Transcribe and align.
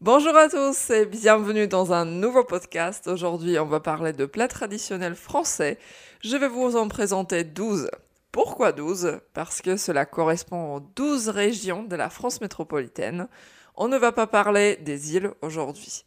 Bonjour 0.00 0.36
à 0.36 0.48
tous 0.48 0.90
et 0.90 1.06
bienvenue 1.06 1.66
dans 1.66 1.92
un 1.92 2.04
nouveau 2.04 2.44
podcast. 2.44 3.08
Aujourd'hui, 3.08 3.58
on 3.58 3.64
va 3.64 3.80
parler 3.80 4.12
de 4.12 4.26
plats 4.26 4.46
traditionnels 4.46 5.16
français. 5.16 5.76
Je 6.20 6.36
vais 6.36 6.46
vous 6.46 6.76
en 6.76 6.86
présenter 6.86 7.42
12. 7.42 7.90
Pourquoi 8.30 8.70
12 8.70 9.18
Parce 9.34 9.60
que 9.60 9.76
cela 9.76 10.06
correspond 10.06 10.76
aux 10.76 10.80
12 10.80 11.30
régions 11.30 11.82
de 11.82 11.96
la 11.96 12.10
France 12.10 12.40
métropolitaine. 12.40 13.26
On 13.74 13.88
ne 13.88 13.96
va 13.96 14.12
pas 14.12 14.28
parler 14.28 14.76
des 14.76 15.16
îles 15.16 15.32
aujourd'hui. 15.42 16.04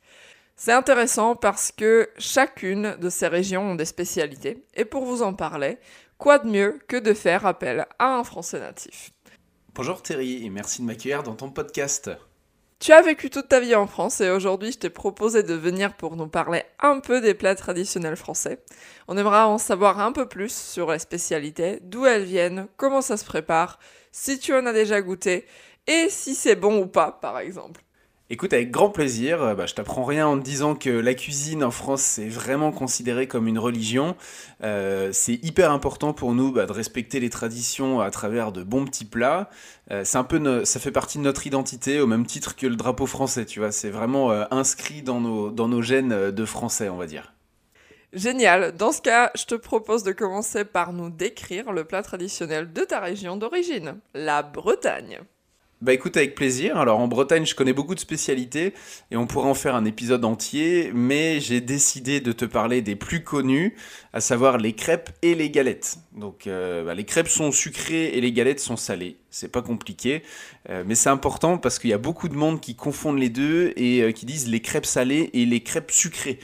C'est 0.55 0.71
intéressant 0.71 1.35
parce 1.35 1.73
que 1.73 2.09
chacune 2.17 2.95
de 2.95 3.09
ces 3.09 3.27
régions 3.27 3.71
ont 3.71 3.75
des 3.75 3.83
spécialités. 3.83 4.63
Et 4.73 4.85
pour 4.85 5.03
vous 5.03 5.21
en 5.21 5.33
parler, 5.33 5.79
quoi 6.17 6.39
de 6.39 6.49
mieux 6.49 6.79
que 6.87 6.95
de 6.95 7.13
faire 7.13 7.45
appel 7.45 7.85
à 7.99 8.15
un 8.15 8.23
français 8.23 8.61
natif? 8.61 9.11
Bonjour 9.75 10.01
Thierry 10.01 10.45
et 10.45 10.49
merci 10.49 10.81
de 10.81 10.87
m'accueillir 10.87 11.23
dans 11.23 11.35
ton 11.35 11.49
podcast. 11.49 12.09
Tu 12.81 12.93
as 12.93 13.03
vécu 13.03 13.29
toute 13.29 13.47
ta 13.47 13.59
vie 13.59 13.75
en 13.75 13.85
France 13.85 14.21
et 14.21 14.31
aujourd'hui 14.31 14.71
je 14.71 14.79
t'ai 14.79 14.89
proposé 14.89 15.43
de 15.43 15.53
venir 15.53 15.93
pour 15.93 16.15
nous 16.15 16.25
parler 16.25 16.63
un 16.79 16.99
peu 16.99 17.21
des 17.21 17.35
plats 17.35 17.53
traditionnels 17.53 18.15
français. 18.15 18.63
On 19.07 19.17
aimerait 19.17 19.41
en 19.41 19.59
savoir 19.59 19.99
un 19.99 20.11
peu 20.11 20.27
plus 20.27 20.51
sur 20.51 20.91
les 20.91 20.97
spécialités, 20.97 21.77
d'où 21.83 22.07
elles 22.07 22.23
viennent, 22.23 22.65
comment 22.77 23.03
ça 23.03 23.17
se 23.17 23.25
prépare, 23.25 23.77
si 24.11 24.39
tu 24.39 24.55
en 24.55 24.65
as 24.65 24.73
déjà 24.73 24.99
goûté 24.99 25.45
et 25.85 26.07
si 26.09 26.33
c'est 26.33 26.55
bon 26.55 26.81
ou 26.81 26.87
pas 26.87 27.11
par 27.11 27.37
exemple. 27.37 27.83
Écoute, 28.33 28.53
avec 28.53 28.71
grand 28.71 28.89
plaisir, 28.89 29.43
euh, 29.43 29.55
bah, 29.55 29.65
je 29.65 29.73
t'apprends 29.73 30.05
rien 30.05 30.25
en 30.25 30.39
te 30.39 30.43
disant 30.45 30.73
que 30.73 30.89
la 30.89 31.13
cuisine 31.15 31.65
en 31.65 31.69
France, 31.69 32.01
c'est 32.01 32.29
vraiment 32.29 32.71
considéré 32.71 33.27
comme 33.27 33.45
une 33.45 33.59
religion. 33.59 34.15
Euh, 34.63 35.09
c'est 35.11 35.33
hyper 35.43 35.69
important 35.69 36.13
pour 36.13 36.33
nous 36.33 36.53
bah, 36.53 36.65
de 36.65 36.71
respecter 36.71 37.19
les 37.19 37.29
traditions 37.29 37.99
à 37.99 38.09
travers 38.09 38.53
de 38.53 38.63
bons 38.63 38.85
petits 38.85 39.03
plats. 39.03 39.49
Euh, 39.91 40.05
c'est 40.05 40.17
un 40.17 40.23
peu 40.23 40.63
ça 40.63 40.79
fait 40.79 40.93
partie 40.93 41.17
de 41.17 41.23
notre 41.23 41.45
identité 41.45 41.99
au 41.99 42.07
même 42.07 42.25
titre 42.25 42.55
que 42.55 42.67
le 42.67 42.77
drapeau 42.77 43.05
français, 43.05 43.43
tu 43.43 43.59
vois. 43.59 43.73
C'est 43.73 43.89
vraiment 43.89 44.31
inscrit 44.49 45.01
dans 45.01 45.19
nos, 45.19 45.51
dans 45.51 45.67
nos 45.67 45.81
gènes 45.81 46.31
de 46.31 46.45
français, 46.45 46.87
on 46.87 46.95
va 46.95 47.07
dire. 47.07 47.33
Génial. 48.13 48.71
Dans 48.77 48.93
ce 48.93 49.01
cas, 49.01 49.31
je 49.35 49.43
te 49.43 49.55
propose 49.55 50.03
de 50.03 50.13
commencer 50.13 50.63
par 50.63 50.93
nous 50.93 51.09
décrire 51.09 51.73
le 51.73 51.83
plat 51.83 52.01
traditionnel 52.01 52.71
de 52.71 52.85
ta 52.85 53.01
région 53.01 53.35
d'origine, 53.35 53.99
la 54.13 54.41
Bretagne. 54.41 55.19
Bah 55.81 55.93
écoute, 55.93 56.15
avec 56.15 56.35
plaisir. 56.35 56.77
Alors 56.77 56.99
en 56.99 57.07
Bretagne, 57.07 57.43
je 57.43 57.55
connais 57.55 57.73
beaucoup 57.73 57.95
de 57.95 57.99
spécialités 57.99 58.75
et 59.09 59.17
on 59.17 59.25
pourrait 59.25 59.49
en 59.49 59.55
faire 59.55 59.73
un 59.73 59.83
épisode 59.83 60.23
entier, 60.25 60.91
mais 60.93 61.39
j'ai 61.39 61.59
décidé 61.59 62.19
de 62.19 62.31
te 62.33 62.45
parler 62.45 62.83
des 62.83 62.95
plus 62.95 63.23
connus, 63.23 63.75
à 64.13 64.21
savoir 64.21 64.59
les 64.59 64.73
crêpes 64.73 65.09
et 65.23 65.33
les 65.33 65.49
galettes. 65.49 65.97
Donc 66.15 66.45
euh, 66.45 66.83
bah, 66.83 66.93
les 66.93 67.03
crêpes 67.03 67.29
sont 67.29 67.51
sucrées 67.51 68.09
et 68.09 68.21
les 68.21 68.31
galettes 68.31 68.59
sont 68.59 68.77
salées. 68.77 69.17
C'est 69.31 69.51
pas 69.51 69.63
compliqué, 69.63 70.21
euh, 70.69 70.83
mais 70.85 70.93
c'est 70.93 71.09
important 71.09 71.57
parce 71.57 71.79
qu'il 71.79 71.89
y 71.89 71.93
a 71.93 71.97
beaucoup 71.97 72.29
de 72.29 72.35
monde 72.35 72.61
qui 72.61 72.75
confondent 72.75 73.17
les 73.17 73.29
deux 73.29 73.73
et 73.75 74.03
euh, 74.03 74.11
qui 74.11 74.27
disent 74.27 74.49
les 74.49 74.59
crêpes 74.59 74.85
salées 74.85 75.31
et 75.33 75.47
les 75.47 75.63
crêpes 75.63 75.89
sucrées. 75.89 76.37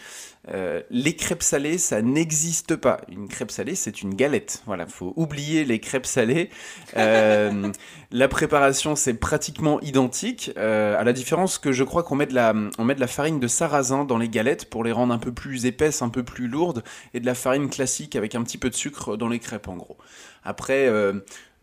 Euh, 0.53 0.81
les 0.89 1.15
crêpes 1.15 1.43
salées, 1.43 1.77
ça 1.77 2.01
n'existe 2.01 2.75
pas. 2.75 3.01
Une 3.09 3.27
crêpe 3.27 3.51
salée, 3.51 3.75
c'est 3.75 4.01
une 4.01 4.13
galette. 4.13 4.61
Voilà, 4.65 4.87
faut 4.87 5.13
oublier 5.15 5.65
les 5.65 5.79
crêpes 5.79 6.05
salées. 6.05 6.49
Euh, 6.95 7.71
la 8.11 8.27
préparation, 8.27 8.95
c'est 8.95 9.13
pratiquement 9.13 9.79
identique, 9.81 10.51
euh, 10.57 10.97
à 10.97 11.03
la 11.03 11.13
différence 11.13 11.57
que 11.57 11.71
je 11.71 11.83
crois 11.83 12.03
qu'on 12.03 12.15
met, 12.15 12.25
de 12.25 12.35
la, 12.35 12.53
on 12.77 12.83
met 12.83 12.95
de 12.95 12.99
la 12.99 13.07
farine 13.07 13.39
de 13.39 13.47
sarrasin 13.47 14.05
dans 14.05 14.17
les 14.17 14.29
galettes 14.29 14.69
pour 14.69 14.83
les 14.83 14.91
rendre 14.91 15.13
un 15.13 15.19
peu 15.19 15.33
plus 15.33 15.65
épaisses, 15.65 16.01
un 16.01 16.09
peu 16.09 16.23
plus 16.23 16.47
lourdes, 16.47 16.83
et 17.13 17.19
de 17.19 17.25
la 17.25 17.35
farine 17.35 17.69
classique 17.69 18.15
avec 18.15 18.35
un 18.35 18.43
petit 18.43 18.57
peu 18.57 18.69
de 18.69 18.75
sucre 18.75 19.17
dans 19.17 19.27
les 19.27 19.39
crêpes, 19.39 19.67
en 19.67 19.75
gros. 19.75 19.97
Après, 20.43 20.89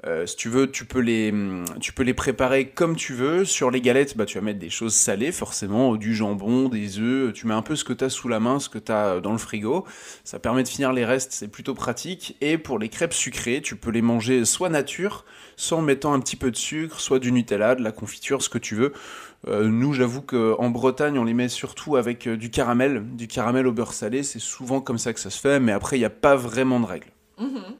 euh, 0.06 0.26
si 0.26 0.36
tu 0.36 0.48
veux, 0.48 0.70
tu 0.70 0.84
peux, 0.84 0.98
les, 0.98 1.32
tu 1.80 1.92
peux 1.92 2.02
les 2.02 2.14
préparer 2.14 2.68
comme 2.68 2.94
tu 2.94 3.14
veux. 3.14 3.44
Sur 3.44 3.70
les 3.70 3.80
galettes, 3.80 4.16
bah, 4.16 4.26
tu 4.26 4.38
vas 4.38 4.44
mettre 4.44 4.58
des 4.58 4.70
choses 4.70 4.94
salées, 4.94 5.32
forcément, 5.32 5.96
du 5.96 6.14
jambon, 6.14 6.68
des 6.68 6.98
œufs. 6.98 7.32
Tu 7.32 7.46
mets 7.46 7.54
un 7.54 7.62
peu 7.62 7.74
ce 7.74 7.84
que 7.84 7.92
tu 7.92 8.04
as 8.04 8.10
sous 8.10 8.28
la 8.28 8.40
main, 8.40 8.60
ce 8.60 8.68
que 8.68 8.78
tu 8.78 8.92
as 8.92 9.20
dans 9.20 9.32
le 9.32 9.38
frigo. 9.38 9.86
Ça 10.24 10.38
permet 10.38 10.62
de 10.62 10.68
finir 10.68 10.92
les 10.92 11.04
restes, 11.04 11.32
c'est 11.32 11.48
plutôt 11.48 11.74
pratique. 11.74 12.36
Et 12.40 12.58
pour 12.58 12.78
les 12.78 12.88
crêpes 12.88 13.14
sucrées, 13.14 13.62
tu 13.62 13.76
peux 13.76 13.90
les 13.90 14.02
manger 14.02 14.44
soit 14.44 14.68
nature, 14.68 15.24
soit 15.56 15.78
en 15.78 15.82
mettant 15.82 16.12
un 16.12 16.20
petit 16.20 16.36
peu 16.36 16.50
de 16.50 16.56
sucre, 16.56 17.00
soit 17.00 17.18
du 17.18 17.32
Nutella, 17.32 17.74
de 17.74 17.82
la 17.82 17.92
confiture, 17.92 18.42
ce 18.42 18.48
que 18.48 18.58
tu 18.58 18.74
veux. 18.74 18.92
Euh, 19.48 19.68
nous, 19.68 19.92
j'avoue 19.92 20.22
qu'en 20.22 20.70
Bretagne, 20.70 21.18
on 21.18 21.24
les 21.24 21.34
met 21.34 21.48
surtout 21.48 21.96
avec 21.96 22.26
euh, 22.26 22.36
du 22.36 22.50
caramel, 22.50 23.04
du 23.14 23.26
caramel 23.26 23.66
au 23.66 23.72
beurre 23.72 23.92
salé. 23.92 24.22
C'est 24.22 24.38
souvent 24.38 24.80
comme 24.80 24.98
ça 24.98 25.12
que 25.12 25.20
ça 25.20 25.30
se 25.30 25.40
fait, 25.40 25.60
mais 25.60 25.72
après, 25.72 25.96
il 25.96 26.00
n'y 26.00 26.06
a 26.06 26.10
pas 26.10 26.36
vraiment 26.36 26.80
de 26.80 26.86
règles. 26.86 27.10
Mhm. 27.38 27.76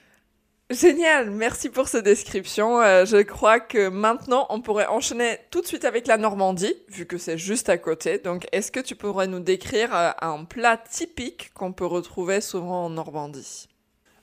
Génial, 0.71 1.31
merci 1.31 1.69
pour 1.69 1.89
cette 1.89 2.07
description. 2.07 2.81
Euh, 2.81 3.05
je 3.05 3.19
crois 3.19 3.61
que 3.61 3.89
maintenant, 3.89 4.47
on 4.49 4.63
pourrait 4.63 4.87
enchaîner 4.87 5.37
tout 5.51 5.61
de 5.61 5.67
suite 5.67 5.85
avec 5.85 6.07
la 6.07 6.17
Normandie, 6.17 6.73
vu 6.89 7.05
que 7.05 7.19
c'est 7.19 7.37
juste 7.37 7.69
à 7.69 7.77
côté. 7.77 8.17
Donc, 8.17 8.47
est-ce 8.51 8.73
que 8.73 8.81
tu 8.81 8.95
pourrais 8.95 9.27
nous 9.27 9.41
décrire 9.41 9.95
euh, 9.95 10.11
un 10.23 10.45
plat 10.45 10.79
typique 10.79 11.51
qu'on 11.53 11.75
peut 11.75 11.85
retrouver 11.85 12.41
souvent 12.41 12.87
en 12.87 12.91
Normandie? 12.91 13.69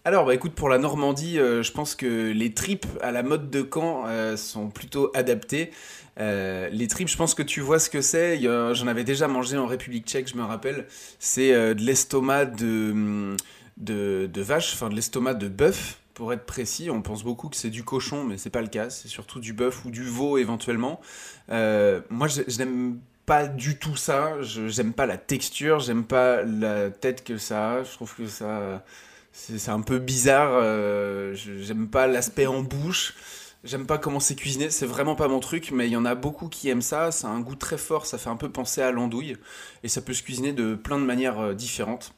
Alors, 0.03 0.25
bah 0.25 0.33
écoute, 0.33 0.53
pour 0.55 0.67
la 0.67 0.79
Normandie, 0.79 1.37
euh, 1.37 1.61
je 1.61 1.71
pense 1.71 1.93
que 1.93 2.31
les 2.31 2.55
tripes 2.55 2.87
à 3.01 3.11
la 3.11 3.21
mode 3.21 3.51
de 3.51 3.67
Caen 3.71 4.07
sont 4.35 4.69
plutôt 4.69 5.11
adaptées. 5.13 5.69
les 6.17 6.87
tripes, 6.89 7.07
je 7.07 7.17
pense 7.17 7.35
que 7.35 7.43
tu 7.43 7.61
vois 7.61 7.77
ce 7.77 7.91
que 7.91 8.01
c'est. 8.01 8.41
J'en 8.41 8.87
avais 8.87 9.03
déjà 9.03 9.27
mangé 9.27 9.57
en 9.57 9.67
République 9.67 10.07
tchèque, 10.07 10.27
je 10.27 10.37
me 10.37 10.43
rappelle. 10.43 10.87
C'est 11.19 11.51
de 11.51 11.81
l'estomac 11.83 12.45
de, 12.45 13.35
de, 13.77 14.25
de 14.25 14.41
vache, 14.41 14.73
enfin 14.73 14.89
de 14.89 14.95
l'estomac 14.95 15.35
de 15.35 15.47
bœuf 15.47 16.00
pour 16.13 16.33
être 16.33 16.45
précis. 16.45 16.89
On 16.89 17.01
pense 17.01 17.23
beaucoup 17.23 17.49
que 17.49 17.55
c'est 17.55 17.69
du 17.69 17.83
cochon, 17.83 18.23
mais 18.23 18.37
c'est 18.37 18.49
pas 18.49 18.61
le 18.61 18.67
cas. 18.67 18.89
C'est 18.89 19.07
surtout 19.07 19.39
du 19.39 19.53
bœuf 19.53 19.85
ou 19.85 19.91
du 19.91 20.03
veau 20.03 20.37
éventuellement. 20.37 21.01
Euh, 21.49 22.01
moi, 22.09 22.27
je, 22.27 22.41
n'aime 22.57 22.99
pas 23.25 23.47
du 23.47 23.77
tout 23.77 23.95
ça. 23.95 24.41
Je 24.41 24.67
j'aime 24.67 24.93
pas 24.93 25.05
la 25.05 25.17
texture, 25.17 25.79
j'aime 25.79 26.03
pas 26.03 26.43
la 26.43 26.89
tête 26.89 27.23
que 27.23 27.37
ça 27.37 27.73
a. 27.73 27.83
Je 27.83 27.91
trouve 27.91 28.15
que 28.15 28.27
ça 28.27 28.83
c'est 29.31 29.69
un 29.69 29.81
peu 29.81 29.99
bizarre. 29.99 30.51
Euh, 30.53 31.33
j'aime 31.35 31.87
pas 31.87 32.07
l'aspect 32.07 32.47
en 32.47 32.61
bouche. 32.61 33.15
J'aime 33.63 33.85
pas 33.85 33.99
comment 33.99 34.19
c'est 34.19 34.35
cuisiné, 34.35 34.71
c'est 34.71 34.87
vraiment 34.87 35.15
pas 35.15 35.27
mon 35.27 35.39
truc, 35.39 35.69
mais 35.71 35.87
il 35.87 35.91
y 35.91 35.95
en 35.95 36.05
a 36.05 36.15
beaucoup 36.15 36.47
qui 36.49 36.69
aiment 36.69 36.81
ça. 36.81 37.11
Ça 37.11 37.27
a 37.27 37.31
un 37.31 37.41
goût 37.41 37.55
très 37.55 37.77
fort, 37.77 38.07
ça 38.07 38.17
fait 38.17 38.29
un 38.29 38.35
peu 38.35 38.49
penser 38.49 38.81
à 38.81 38.91
l'andouille, 38.91 39.37
et 39.83 39.87
ça 39.87 40.01
peut 40.01 40.13
se 40.13 40.23
cuisiner 40.23 40.51
de 40.51 40.73
plein 40.73 40.97
de 40.97 41.05
manières 41.05 41.39
euh, 41.39 41.53
différentes. 41.53 42.13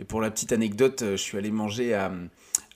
Et 0.00 0.04
pour 0.04 0.20
la 0.20 0.30
petite 0.30 0.52
anecdote, 0.52 1.02
je 1.02 1.16
suis 1.16 1.38
allé 1.38 1.50
manger 1.52 1.94
à, 1.94 2.10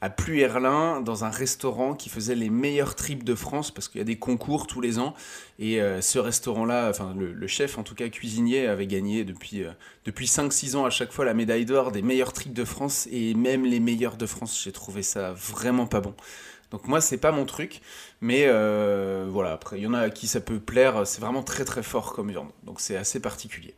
à 0.02 0.10
Pluerlin 0.10 1.00
dans 1.00 1.24
un 1.24 1.30
restaurant 1.30 1.94
qui 1.94 2.08
faisait 2.08 2.34
les 2.34 2.50
meilleurs 2.50 2.96
trips 2.96 3.22
de 3.22 3.36
France 3.36 3.70
parce 3.70 3.86
qu'il 3.88 4.00
y 4.00 4.02
a 4.02 4.04
des 4.04 4.18
concours 4.18 4.66
tous 4.66 4.80
les 4.80 4.98
ans 4.98 5.14
et 5.60 5.80
euh, 5.80 6.00
ce 6.00 6.18
restaurant-là, 6.18 6.88
enfin 6.90 7.14
le, 7.16 7.46
chef 7.46 7.78
en 7.78 7.84
tout 7.84 7.94
cas 7.94 8.08
cuisinier 8.08 8.66
avait 8.66 8.88
gagné 8.88 9.22
depuis, 9.24 9.62
euh, 9.62 9.70
depuis 10.04 10.26
5-6 10.26 10.74
ans 10.74 10.84
à 10.84 10.90
chaque 10.90 11.12
fois 11.12 11.24
la 11.24 11.34
médaille 11.34 11.66
d'or 11.66 11.92
des 11.92 12.02
meilleurs 12.02 12.32
trips 12.32 12.52
de 12.52 12.64
France 12.64 13.08
et 13.12 13.34
même 13.34 13.64
les 13.64 13.78
meilleurs 13.78 14.16
de 14.16 14.26
France. 14.26 14.60
J'ai 14.64 14.72
trouvé 14.72 15.04
ça 15.04 15.32
vraiment 15.34 15.86
pas 15.86 16.00
bon. 16.00 16.14
Donc 16.72 16.88
moi 16.88 17.00
c'est 17.00 17.18
pas 17.18 17.30
mon 17.30 17.44
truc, 17.44 17.80
mais 18.20 18.46
euh, 18.46 19.28
voilà 19.30 19.52
après 19.52 19.78
il 19.78 19.84
y 19.84 19.86
en 19.86 19.94
a 19.94 20.00
à 20.00 20.10
qui 20.10 20.26
ça 20.26 20.40
peut 20.40 20.58
plaire. 20.58 21.06
C'est 21.06 21.20
vraiment 21.20 21.44
très 21.44 21.64
très 21.64 21.84
fort 21.84 22.12
comme 22.12 22.28
viande, 22.28 22.50
donc 22.64 22.80
c'est 22.80 22.96
assez 22.96 23.20
particulier. 23.20 23.76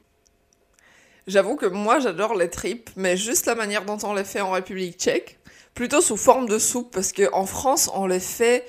J'avoue 1.26 1.56
que 1.56 1.66
moi 1.66 1.98
j'adore 1.98 2.34
les 2.34 2.48
tripes, 2.48 2.88
mais 2.96 3.18
juste 3.18 3.44
la 3.44 3.54
manière 3.54 3.84
dont 3.84 3.98
on 4.04 4.14
les 4.14 4.24
fait 4.24 4.40
en 4.40 4.52
République 4.52 4.98
tchèque 4.98 5.38
plutôt 5.74 6.00
sous 6.00 6.16
forme 6.16 6.48
de 6.48 6.58
soupe, 6.58 6.92
parce 6.92 7.12
qu'en 7.12 7.46
France, 7.46 7.90
on 7.94 8.06
les 8.06 8.20
fait 8.20 8.64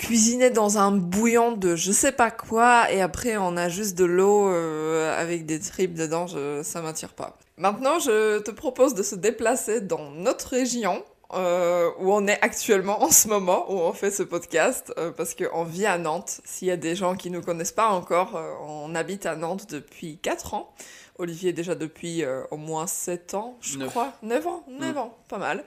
cuisiner 0.00 0.48
dans 0.48 0.78
un 0.78 0.92
bouillon 0.92 1.52
de 1.52 1.76
je 1.76 1.92
sais 1.92 2.12
pas 2.12 2.30
quoi, 2.30 2.90
et 2.90 3.02
après 3.02 3.36
on 3.36 3.58
a 3.58 3.68
juste 3.68 3.98
de 3.98 4.06
l'eau 4.06 4.48
euh, 4.48 5.14
avec 5.20 5.44
des 5.44 5.60
tripes 5.60 5.92
dedans, 5.92 6.26
je, 6.26 6.62
ça 6.62 6.80
m'attire 6.80 7.10
pas. 7.10 7.36
Maintenant, 7.58 7.98
je 7.98 8.38
te 8.38 8.50
propose 8.50 8.94
de 8.94 9.02
se 9.02 9.14
déplacer 9.14 9.82
dans 9.82 10.10
notre 10.12 10.48
région, 10.48 11.04
euh, 11.34 11.90
où 11.98 12.14
on 12.14 12.26
est 12.26 12.42
actuellement 12.42 13.02
en 13.02 13.10
ce 13.10 13.28
moment, 13.28 13.70
où 13.70 13.76
on 13.78 13.92
fait 13.92 14.10
ce 14.10 14.22
podcast, 14.22 14.90
euh, 14.96 15.10
parce 15.10 15.34
qu'on 15.34 15.64
vit 15.64 15.84
à 15.84 15.98
Nantes. 15.98 16.40
S'il 16.44 16.68
y 16.68 16.70
a 16.70 16.78
des 16.78 16.96
gens 16.96 17.14
qui 17.14 17.30
ne 17.30 17.36
nous 17.36 17.44
connaissent 17.44 17.70
pas 17.70 17.88
encore, 17.88 18.40
on 18.66 18.94
habite 18.94 19.26
à 19.26 19.36
Nantes 19.36 19.66
depuis 19.70 20.18
4 20.22 20.54
ans. 20.54 20.72
Olivier 21.18 21.52
déjà 21.52 21.74
depuis 21.74 22.24
au 22.50 22.56
moins 22.56 22.86
7 22.86 23.34
ans, 23.34 23.58
je 23.60 23.78
crois. 23.84 24.14
9 24.22 24.46
ans 24.46 24.64
9 24.70 24.94
mm. 24.94 24.98
ans, 24.98 25.14
pas 25.28 25.36
mal. 25.36 25.62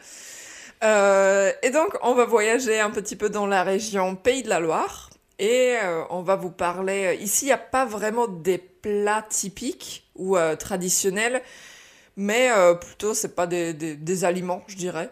Euh, 0.83 1.51
et 1.63 1.69
donc, 1.69 1.97
on 2.01 2.13
va 2.13 2.25
voyager 2.25 2.80
un 2.80 2.89
petit 2.89 3.15
peu 3.15 3.30
dans 3.30 3.47
la 3.47 3.63
région 3.63 4.15
Pays 4.15 4.44
de 4.44 4.50
la 4.50 4.59
Loire. 4.59 5.09
Et 5.39 5.75
euh, 5.81 6.03
on 6.09 6.21
va 6.21 6.35
vous 6.35 6.51
parler. 6.51 7.06
Euh, 7.06 7.13
ici, 7.15 7.45
il 7.45 7.47
n'y 7.47 7.53
a 7.53 7.57
pas 7.57 7.85
vraiment 7.85 8.27
des 8.27 8.57
plats 8.57 9.25
typiques 9.27 10.03
ou 10.15 10.38
traditionnels, 10.59 11.41
mais 12.18 12.50
plutôt, 12.81 13.13
c'est 13.13 13.33
pas 13.33 13.47
des, 13.47 13.74
des, 13.74 14.25
aliments, 14.25 14.62
je 14.68 14.75
dirais. 14.75 15.09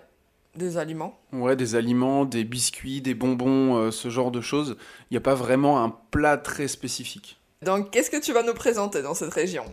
Des 0.56 0.78
aliments. 0.78 1.18
Ouais, 1.32 1.56
des 1.56 1.76
aliments, 1.76 2.26
des 2.26 2.44
biscuits, 2.44 3.02
des 3.02 3.16
bonbons, 3.16 3.90
ce 3.92 4.10
genre 4.10 4.30
de 4.30 4.42
choses. 4.42 4.76
Il 5.10 5.14
n'y 5.14 5.18
a 5.18 5.22
pas 5.22 5.34
vraiment 5.34 5.84
un 5.84 5.90
plat 6.12 6.38
très 6.38 6.68
spécifique. 6.68 7.40
Donc, 7.64 7.92
qu'est-ce 7.92 8.12
que 8.12 8.22
tu 8.22 8.34
vas 8.34 8.44
nous 8.44 8.54
présenter 8.54 9.02
dans 9.02 9.14
cette 9.14 9.34
région? 9.34 9.64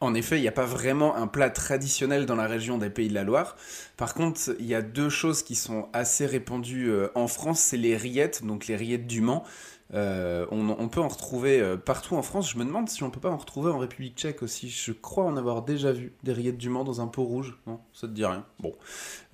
En 0.00 0.14
effet, 0.14 0.38
il 0.38 0.42
n'y 0.42 0.48
a 0.48 0.52
pas 0.52 0.64
vraiment 0.64 1.16
un 1.16 1.26
plat 1.26 1.50
traditionnel 1.50 2.24
dans 2.26 2.36
la 2.36 2.46
région 2.46 2.78
des 2.78 2.90
Pays 2.90 3.08
de 3.08 3.14
la 3.14 3.24
Loire. 3.24 3.56
Par 3.96 4.14
contre, 4.14 4.54
il 4.60 4.66
y 4.66 4.74
a 4.74 4.82
deux 4.82 5.08
choses 5.08 5.42
qui 5.42 5.56
sont 5.56 5.88
assez 5.92 6.24
répandues 6.24 6.90
euh, 6.90 7.08
en 7.16 7.26
France, 7.26 7.58
c'est 7.60 7.76
les 7.76 7.96
rillettes, 7.96 8.44
donc 8.44 8.68
les 8.68 8.76
rillettes 8.76 9.06
du 9.06 9.20
Mans, 9.20 9.44
Euh, 9.94 10.44
on, 10.50 10.88
peut 10.88 11.00
en 11.00 11.08
retrouver 11.08 11.62
euh, 11.62 11.78
partout 11.78 12.14
en 12.14 12.20
France. 12.20 12.50
Je 12.52 12.58
me 12.58 12.64
demande 12.66 12.90
si 12.90 13.02
on 13.04 13.10
peut 13.10 13.20
pas 13.20 13.30
en 13.30 13.38
retrouver 13.38 13.70
en 13.70 13.78
République 13.78 14.18
tchèque 14.18 14.42
aussi. 14.42 14.68
Je 14.68 14.92
crois 14.92 15.24
en 15.24 15.38
avoir 15.38 15.62
déjà 15.62 15.92
vu 15.92 16.12
des 16.24 16.34
rillettes 16.34 16.58
du 16.58 16.68
Mans 16.68 16.84
dans 16.84 17.00
un 17.00 17.06
pot 17.06 17.24
rouge. 17.24 17.56
Non, 17.66 17.80
ça 17.94 18.06
te 18.06 18.12
dit 18.12 18.26
rien. 18.26 18.44
Bon. 18.60 18.74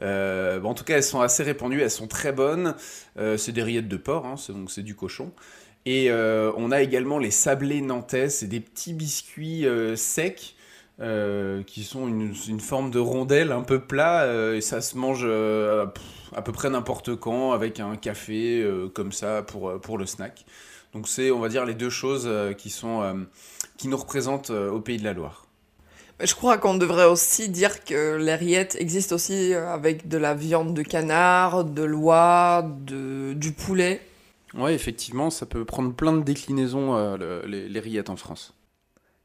en 0.01 0.75
tout 0.75 0.85
cas, 0.85 0.95
elles 0.97 1.03
sont 1.03 1.21
assez 1.21 1.43
répandues, 1.43 1.83
elles 1.83 1.91
sont 1.91 2.07
très 2.07 2.31
bonnes. 2.31 2.77
c'est 3.17 3.51
des 3.51 3.65
rillettes 3.65 3.89
de 3.89 3.97
porc, 3.97 4.27
hein, 4.27 4.37
donc 4.51 4.71
c'est 4.71 4.85
du 4.85 4.95
cochon. 4.95 5.33
Et 5.87 6.11
on 6.13 6.71
a 6.71 6.81
également 6.81 7.19
les 7.19 7.31
sablés 7.31 7.83
nantais, 7.83 8.31
c'est 8.31 8.47
des 8.47 8.61
petits 8.61 8.95
biscuits 8.95 9.67
secs 9.97 10.55
euh, 11.01 11.65
qui 11.65 11.83
sont 11.83 12.07
une, 12.07 12.61
forme 12.61 12.93
de 12.93 13.01
rondelle 13.01 13.51
un 13.51 13.63
peu 13.63 13.81
plat 13.81 14.23
euh, 14.23 14.55
et 14.55 14.61
ça 14.61 14.81
se 14.81 14.97
mange 14.97 15.25
euh, 15.25 15.87
à 16.37 16.41
peu 16.41 16.53
près 16.53 16.71
n'importe 16.71 17.17
quand 17.17 17.51
avec 17.51 17.81
un 17.81 17.97
café 17.97 18.65
comme 18.95 19.11
ça 19.11 19.43
pour, 19.43 19.81
pour 19.81 19.99
le 19.99 20.07
snack. 20.07 20.45
Donc 20.93 21.09
c'est 21.09 21.33
on 21.33 21.41
va 21.41 21.49
dire 21.49 21.65
les 21.65 21.75
deux 21.75 21.91
choses 21.91 22.31
qui 22.59 22.71
sont 22.71 23.27
qui 23.77 23.89
nous 23.89 23.97
représentent 23.97 24.51
au 24.51 24.81
pays 24.81 24.99
de 24.99 25.05
la 25.05 25.15
Loire. 25.15 25.47
Je 26.21 26.33
crois 26.37 26.59
qu'on 26.59 26.75
devrait 26.75 27.07
aussi 27.07 27.49
dire 27.49 27.85
que 27.85 28.17
les 28.17 28.37
rillettes 28.37 28.77
existent 28.79 29.17
aussi 29.17 29.53
avec 29.53 30.07
de 30.07 30.17
la 30.17 30.35
viande 30.35 30.75
de 30.75 30.83
canard, 30.83 31.65
de 31.65 31.83
l'oie, 31.83 32.65
du 32.87 33.53
poulet. 33.53 34.01
Ouais, 34.57 34.75
effectivement, 34.75 35.31
ça 35.31 35.47
peut 35.47 35.65
prendre 35.65 35.95
plein 35.95 36.13
de 36.13 36.23
déclinaisons 36.23 37.17
les, 37.17 37.69
les 37.69 37.81
rillettes 37.81 38.11
en 38.11 38.17
France. 38.17 38.55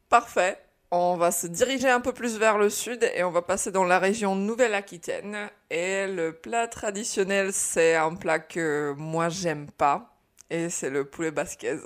Parfait. 0.09 0.57
On 0.91 1.17
va 1.17 1.29
se 1.31 1.45
diriger 1.45 1.87
un 1.87 2.01
peu 2.01 2.13
plus 2.13 2.39
vers 2.39 2.57
le 2.57 2.71
sud 2.71 3.07
et 3.15 3.23
on 3.23 3.29
va 3.29 3.43
passer 3.43 3.71
dans 3.71 3.83
la 3.83 3.99
région 3.99 4.35
Nouvelle-Aquitaine. 4.35 5.37
Et 5.69 6.07
le 6.07 6.33
plat 6.33 6.67
traditionnel, 6.67 7.53
c'est 7.53 7.95
un 7.95 8.15
plat 8.15 8.39
que 8.39 8.95
moi 8.97 9.29
j'aime 9.29 9.69
pas. 9.69 10.17
Et 10.49 10.69
c'est 10.69 10.89
le 10.89 11.05
poulet 11.05 11.29
basquez. 11.29 11.77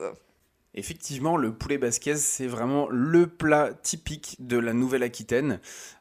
Effectivement, 0.75 1.37
le 1.37 1.53
poulet 1.53 1.77
basquez, 1.77 2.15
c'est 2.15 2.47
vraiment 2.47 2.87
le 2.89 3.27
plat 3.27 3.69
typique 3.83 4.37
de 4.39 4.57
la 4.57 4.73
Nouvelle-Aquitaine. 4.73 5.59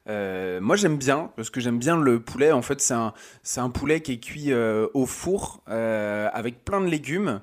Euh, 0.09 0.63
moi, 0.63 0.77
j'aime 0.77 0.97
bien, 0.97 1.31
parce 1.37 1.51
que 1.51 1.61
j'aime 1.61 1.79
bien 1.79 1.99
le 1.99 2.21
poulet. 2.21 2.53
En 2.53 2.63
fait, 2.63 2.81
c'est 2.81 2.95
un, 2.95 3.71
poulet 3.71 4.01
qui 4.01 4.13
est 4.13 4.19
cuit 4.19 4.51
euh, 4.51 4.87
au 4.95 5.05
four 5.05 5.63
euh, 5.69 6.31
avec 6.33 6.65
plein 6.65 6.81
de 6.81 6.87
légumes. 6.87 7.41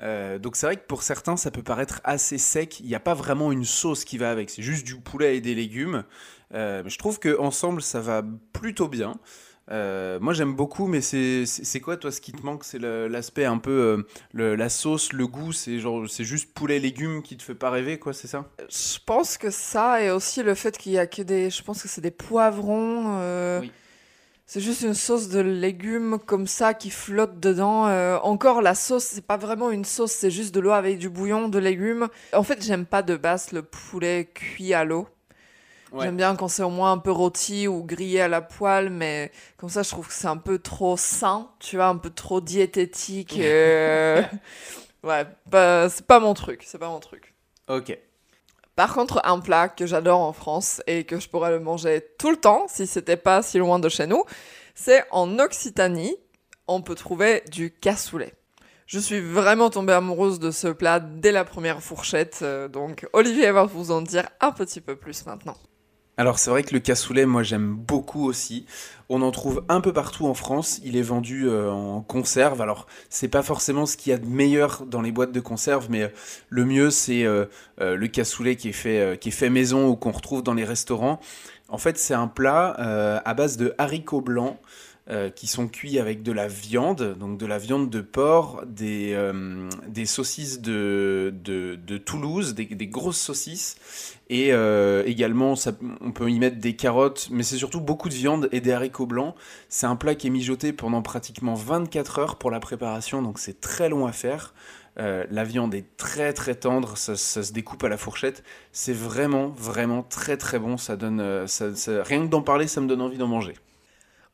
Donc 0.00 0.54
c'est 0.54 0.66
vrai 0.66 0.76
que 0.76 0.86
pour 0.86 1.02
certains 1.02 1.36
ça 1.36 1.50
peut 1.50 1.64
paraître 1.64 2.00
assez 2.04 2.38
sec, 2.38 2.78
il 2.78 2.86
n'y 2.86 2.94
a 2.94 3.00
pas 3.00 3.14
vraiment 3.14 3.50
une 3.50 3.64
sauce 3.64 4.04
qui 4.04 4.16
va 4.16 4.30
avec, 4.30 4.48
c'est 4.48 4.62
juste 4.62 4.86
du 4.86 4.94
poulet 4.94 5.36
et 5.36 5.40
des 5.40 5.56
légumes. 5.56 6.04
Je 6.52 6.98
trouve 6.98 7.18
que 7.18 7.36
ensemble 7.40 7.82
ça 7.82 7.98
va 7.98 8.22
plutôt 8.52 8.86
bien. 8.86 9.18
Euh, 9.70 10.18
moi 10.20 10.32
j'aime 10.32 10.54
beaucoup, 10.54 10.86
mais 10.86 11.00
c'est 11.00 11.80
quoi 11.80 11.96
toi 11.96 12.10
ce 12.10 12.20
qui 12.20 12.32
te 12.32 12.44
manque? 12.44 12.64
C'est 12.64 12.78
l'aspect 12.78 13.44
un 13.44 13.58
peu 13.58 14.06
la 14.32 14.68
sauce, 14.68 15.12
le 15.12 15.26
goût, 15.26 15.52
c'est 15.52 15.78
genre 15.78 16.08
c'est 16.08 16.24
juste 16.24 16.52
poulet 16.54 16.78
légumes 16.78 17.22
qui 17.22 17.36
te 17.36 17.42
fait 17.42 17.54
pas 17.54 17.70
rêver 17.70 17.98
quoi, 17.98 18.12
c'est 18.12 18.28
ça? 18.28 18.48
Je 18.68 18.98
pense 19.04 19.38
que 19.38 19.50
ça 19.50 20.02
et 20.02 20.10
aussi 20.10 20.42
le 20.42 20.54
fait 20.54 20.76
qu'il 20.78 20.92
y 20.92 20.98
a 20.98 21.06
que 21.06 21.22
des, 21.22 21.50
je 21.50 21.62
pense 21.62 21.82
que 21.82 21.88
c'est 21.88 22.00
des 22.00 22.10
poivrons. 22.10 23.20
Oui. 23.60 23.70
C'est 24.50 24.62
juste 24.62 24.80
une 24.80 24.94
sauce 24.94 25.28
de 25.28 25.40
légumes 25.40 26.18
comme 26.24 26.46
ça 26.46 26.72
qui 26.72 26.88
flotte 26.88 27.38
dedans. 27.38 27.86
Euh, 27.86 28.16
encore, 28.22 28.62
la 28.62 28.74
sauce, 28.74 29.04
c'est 29.04 29.26
pas 29.26 29.36
vraiment 29.36 29.70
une 29.70 29.84
sauce, 29.84 30.12
c'est 30.12 30.30
juste 30.30 30.54
de 30.54 30.60
l'eau 30.60 30.70
avec 30.70 30.96
du 30.96 31.10
bouillon, 31.10 31.50
de 31.50 31.58
légumes. 31.58 32.08
En 32.32 32.42
fait, 32.42 32.64
j'aime 32.64 32.86
pas 32.86 33.02
de 33.02 33.14
base 33.18 33.52
le 33.52 33.60
poulet 33.60 34.30
cuit 34.32 34.72
à 34.72 34.84
l'eau. 34.84 35.06
J'aime 35.98 36.16
bien 36.16 36.36
quand 36.36 36.48
c'est 36.48 36.62
au 36.62 36.70
moins 36.70 36.92
un 36.92 36.98
peu 36.98 37.10
rôti 37.10 37.66
ou 37.66 37.82
grillé 37.82 38.20
à 38.20 38.28
la 38.28 38.40
poêle, 38.40 38.90
mais 38.90 39.32
comme 39.56 39.70
ça, 39.70 39.82
je 39.82 39.90
trouve 39.90 40.06
que 40.06 40.12
c'est 40.12 40.28
un 40.28 40.36
peu 40.36 40.58
trop 40.58 40.96
sain, 40.96 41.50
tu 41.60 41.76
vois, 41.76 41.86
un 41.86 41.96
peu 41.96 42.10
trop 42.10 42.40
diététique. 42.40 43.38
Euh... 43.38 44.22
ouais, 45.02 45.26
bah, 45.46 45.88
c'est 45.88 46.06
pas 46.06 46.20
mon 46.20 46.34
truc, 46.34 46.62
c'est 46.66 46.78
pas 46.78 46.88
mon 46.88 47.00
truc. 47.00 47.34
Ok. 47.68 47.96
Par 48.76 48.94
contre, 48.94 49.20
un 49.24 49.40
plat 49.40 49.68
que 49.68 49.86
j'adore 49.86 50.20
en 50.20 50.32
France 50.32 50.82
et 50.86 51.04
que 51.04 51.18
je 51.18 51.28
pourrais 51.28 51.50
le 51.50 51.58
manger 51.58 52.04
tout 52.18 52.30
le 52.30 52.36
temps 52.36 52.66
si 52.68 52.86
c'était 52.86 53.16
pas 53.16 53.42
si 53.42 53.58
loin 53.58 53.78
de 53.78 53.88
chez 53.88 54.06
nous, 54.06 54.24
c'est 54.74 55.04
en 55.10 55.38
Occitanie, 55.38 56.16
on 56.68 56.82
peut 56.82 56.94
trouver 56.94 57.42
du 57.50 57.72
cassoulet. 57.72 58.34
Je 58.86 58.98
suis 59.00 59.20
vraiment 59.20 59.68
tombée 59.68 59.92
amoureuse 59.94 60.38
de 60.38 60.50
ce 60.50 60.68
plat 60.68 61.00
dès 61.00 61.32
la 61.32 61.44
première 61.44 61.82
fourchette, 61.82 62.38
euh, 62.42 62.68
donc 62.68 63.06
Olivier 63.12 63.50
va 63.50 63.64
vous 63.64 63.90
en 63.90 64.00
dire 64.00 64.28
un 64.40 64.52
petit 64.52 64.80
peu 64.80 64.96
plus 64.96 65.26
maintenant. 65.26 65.56
Alors 66.18 66.40
c'est 66.40 66.50
vrai 66.50 66.64
que 66.64 66.74
le 66.74 66.80
cassoulet, 66.80 67.26
moi 67.26 67.44
j'aime 67.44 67.76
beaucoup 67.76 68.26
aussi. 68.26 68.66
On 69.08 69.22
en 69.22 69.30
trouve 69.30 69.64
un 69.68 69.80
peu 69.80 69.92
partout 69.92 70.26
en 70.26 70.34
France. 70.34 70.80
Il 70.84 70.96
est 70.96 71.02
vendu 71.02 71.48
euh, 71.48 71.70
en 71.70 72.00
conserve. 72.00 72.60
Alors 72.60 72.88
c'est 73.08 73.28
pas 73.28 73.44
forcément 73.44 73.86
ce 73.86 73.96
qu'il 73.96 74.10
y 74.10 74.14
a 74.14 74.18
de 74.18 74.26
meilleur 74.26 74.84
dans 74.84 75.00
les 75.00 75.12
boîtes 75.12 75.30
de 75.30 75.38
conserve, 75.38 75.86
mais 75.88 76.02
euh, 76.02 76.08
le 76.48 76.64
mieux 76.64 76.90
c'est 76.90 77.22
euh, 77.22 77.46
le 77.78 78.06
cassoulet 78.08 78.56
qui 78.56 78.70
est 78.70 78.72
fait 78.72 79.16
qui 79.20 79.28
est 79.28 79.32
fait 79.32 79.48
maison 79.48 79.86
ou 79.86 79.94
qu'on 79.94 80.10
retrouve 80.10 80.42
dans 80.42 80.54
les 80.54 80.64
restaurants. 80.64 81.20
En 81.68 81.78
fait 81.78 81.96
c'est 81.98 82.14
un 82.14 82.26
plat 82.26 82.70
à 83.24 83.34
base 83.34 83.56
de 83.56 83.74
haricots 83.78 84.20
blancs. 84.20 84.58
Euh, 85.10 85.30
qui 85.30 85.46
sont 85.46 85.68
cuits 85.68 85.98
avec 85.98 86.22
de 86.22 86.32
la 86.32 86.48
viande, 86.48 87.16
donc 87.18 87.38
de 87.38 87.46
la 87.46 87.56
viande 87.56 87.88
de 87.88 88.02
porc, 88.02 88.62
des, 88.66 89.14
euh, 89.14 89.66
des 89.86 90.04
saucisses 90.04 90.60
de, 90.60 91.32
de, 91.34 91.96
Toulouse, 91.96 92.54
des, 92.54 92.66
grosses 92.88 93.18
saucisses, 93.18 93.78
et 94.28 94.52
euh, 94.52 95.02
également 95.06 95.54
on 96.02 96.12
peut 96.12 96.30
y 96.30 96.38
mettre 96.38 96.58
des 96.58 96.76
carottes, 96.76 97.28
mais 97.30 97.42
c'est 97.42 97.56
surtout 97.56 97.80
beaucoup 97.80 98.10
de 98.10 98.14
viande 98.14 98.50
et 98.52 98.60
des 98.60 98.70
haricots 98.70 99.06
blancs. 99.06 99.34
C'est 99.70 99.86
un 99.86 99.96
plat 99.96 100.14
qui 100.14 100.26
est 100.26 100.30
mijoté 100.30 100.74
pendant 100.74 101.00
pratiquement 101.00 101.54
24 101.54 102.18
heures 102.18 102.36
pour 102.36 102.50
la 102.50 102.60
préparation, 102.60 103.22
donc 103.22 103.38
c'est 103.38 103.62
très 103.62 103.88
long 103.88 104.06
à 104.06 104.12
faire. 104.12 104.52
la 104.98 105.44
viande 105.44 105.74
est 105.74 105.96
très 105.96 106.34
très 106.34 106.54
tendre, 106.54 106.98
ça, 106.98 107.16
se 107.16 107.50
découpe 107.50 107.82
à 107.82 107.88
la 107.88 107.96
fourchette. 107.96 108.44
C'est 108.72 108.92
vraiment 108.92 109.48
vraiment 109.48 110.02
très 110.02 110.36
très 110.36 110.58
bon. 110.58 110.76
Ça 110.76 110.96
donne, 110.96 111.22
rien 111.22 112.26
que 112.26 112.28
d'en 112.28 112.42
parler, 112.42 112.68
ça 112.68 112.82
me 112.82 112.88
donne 112.88 113.00
envie 113.00 113.16
d'en 113.16 113.28
manger. 113.28 113.54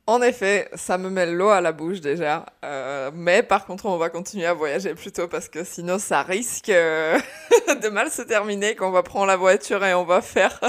En 0.06 0.20
effet, 0.20 0.68
ça 0.74 0.98
me 0.98 1.08
met 1.08 1.24
l'eau 1.24 1.48
à 1.48 1.62
la 1.62 1.72
bouche 1.72 2.00
déjà. 2.00 2.44
Euh, 2.62 3.10
mais 3.14 3.42
par 3.42 3.64
contre, 3.64 3.86
on 3.86 3.96
va 3.96 4.10
continuer 4.10 4.44
à 4.44 4.52
voyager 4.52 4.94
plutôt 4.94 5.28
parce 5.28 5.48
que 5.48 5.64
sinon, 5.64 5.98
ça 5.98 6.22
risque 6.22 6.68
euh, 6.68 7.18
de 7.82 7.88
mal 7.88 8.10
se 8.10 8.20
terminer 8.20 8.74
quand 8.74 8.88
on 8.88 8.92
va 8.92 9.02
prendre 9.02 9.26
la 9.26 9.36
voiture 9.36 9.82
et 9.82 9.94
on 9.94 10.04
va 10.04 10.20
faire 10.20 10.60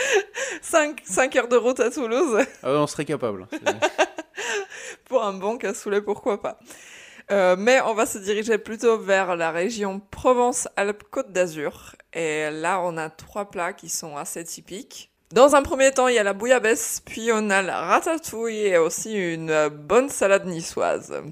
5, 0.62 1.36
heures 1.36 1.48
de 1.48 1.56
route 1.56 1.78
à 1.80 1.90
Toulouse. 1.90 2.42
Ah 2.62 2.70
on 2.72 2.86
serait 2.86 3.04
capable. 3.04 3.46
Pour 5.04 5.24
un 5.24 5.34
bon 5.34 5.58
cassoulet, 5.58 6.00
pourquoi 6.00 6.40
pas. 6.40 6.58
Euh, 7.30 7.56
mais 7.58 7.80
on 7.82 7.94
va 7.94 8.06
se 8.06 8.18
diriger 8.18 8.56
plutôt 8.56 8.98
vers 8.98 9.36
la 9.36 9.50
région 9.50 10.00
Provence-Alpes-Côte 10.10 11.32
d'Azur. 11.32 11.94
Et 12.14 12.50
là, 12.50 12.80
on 12.82 12.96
a 12.96 13.10
trois 13.10 13.50
plats 13.50 13.72
qui 13.72 13.88
sont 13.90 14.16
assez 14.16 14.42
typiques. 14.42 15.09
Dans 15.32 15.54
un 15.54 15.62
premier 15.62 15.92
temps, 15.92 16.08
il 16.08 16.16
y 16.16 16.18
a 16.18 16.24
la 16.24 16.32
bouillabaisse, 16.32 17.02
puis 17.04 17.30
on 17.32 17.50
a 17.50 17.62
la 17.62 17.80
ratatouille 17.82 18.66
et 18.66 18.78
aussi 18.78 19.14
une 19.14 19.68
bonne 19.68 20.08
salade 20.08 20.44
niçoise. 20.46 21.22